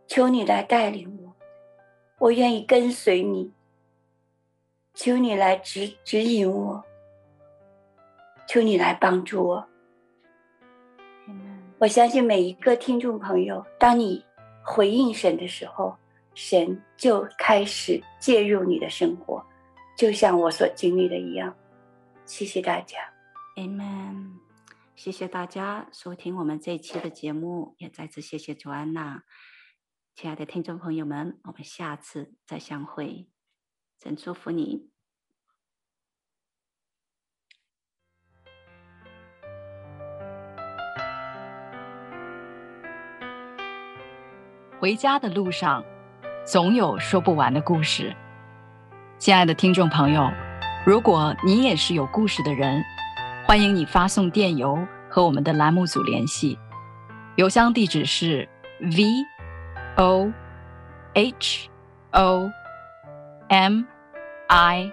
[0.08, 1.36] 求你来带领我，
[2.20, 3.52] 我愿意跟随你，
[4.94, 6.84] 求你来指指引我，
[8.48, 9.68] 求你来帮助我。”
[11.80, 14.24] 我相信每一个听众朋友，当你
[14.64, 15.98] 回应神的时候，
[16.36, 19.44] 神就开始介入你的生活，
[19.98, 21.56] 就像我所经历的一样。
[22.28, 23.00] 谢谢大家
[23.56, 24.34] ，Amen。
[24.96, 29.22] 谢谢大家收听我们这一期的节目，也再次谢谢 Joanna。
[30.14, 33.28] 亲爱的听众朋友们，我们下次再相会，
[34.04, 34.89] 真祝福你。
[44.80, 45.86] 回家的路上，
[46.43, 48.16] 总有说不完的故事。
[49.20, 50.32] 亲爱的听众朋友，
[50.84, 52.84] 如果你也是有故事的人，
[53.45, 54.76] 欢迎你发送电邮
[55.12, 56.58] 和我们的栏目组联系，
[57.36, 58.49] 邮箱地址是
[58.80, 59.04] v
[59.97, 60.34] o
[61.14, 61.70] h
[62.14, 62.49] o
[63.47, 63.84] m
[64.54, 64.91] i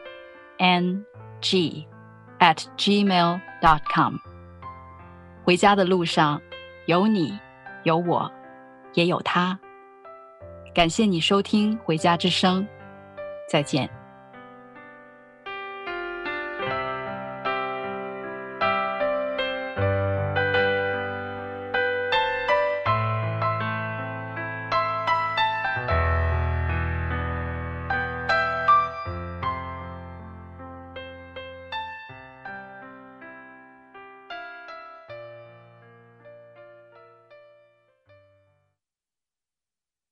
[0.59, 1.05] n
[1.41, 1.85] g
[2.39, 4.15] at gmail dot com。
[5.43, 6.41] 回家的路上，
[6.87, 7.37] 有你，
[7.83, 8.31] 有我，
[8.95, 9.59] 也有他。
[10.73, 12.63] 感谢你收听《回家之声》，
[13.51, 13.91] 再见。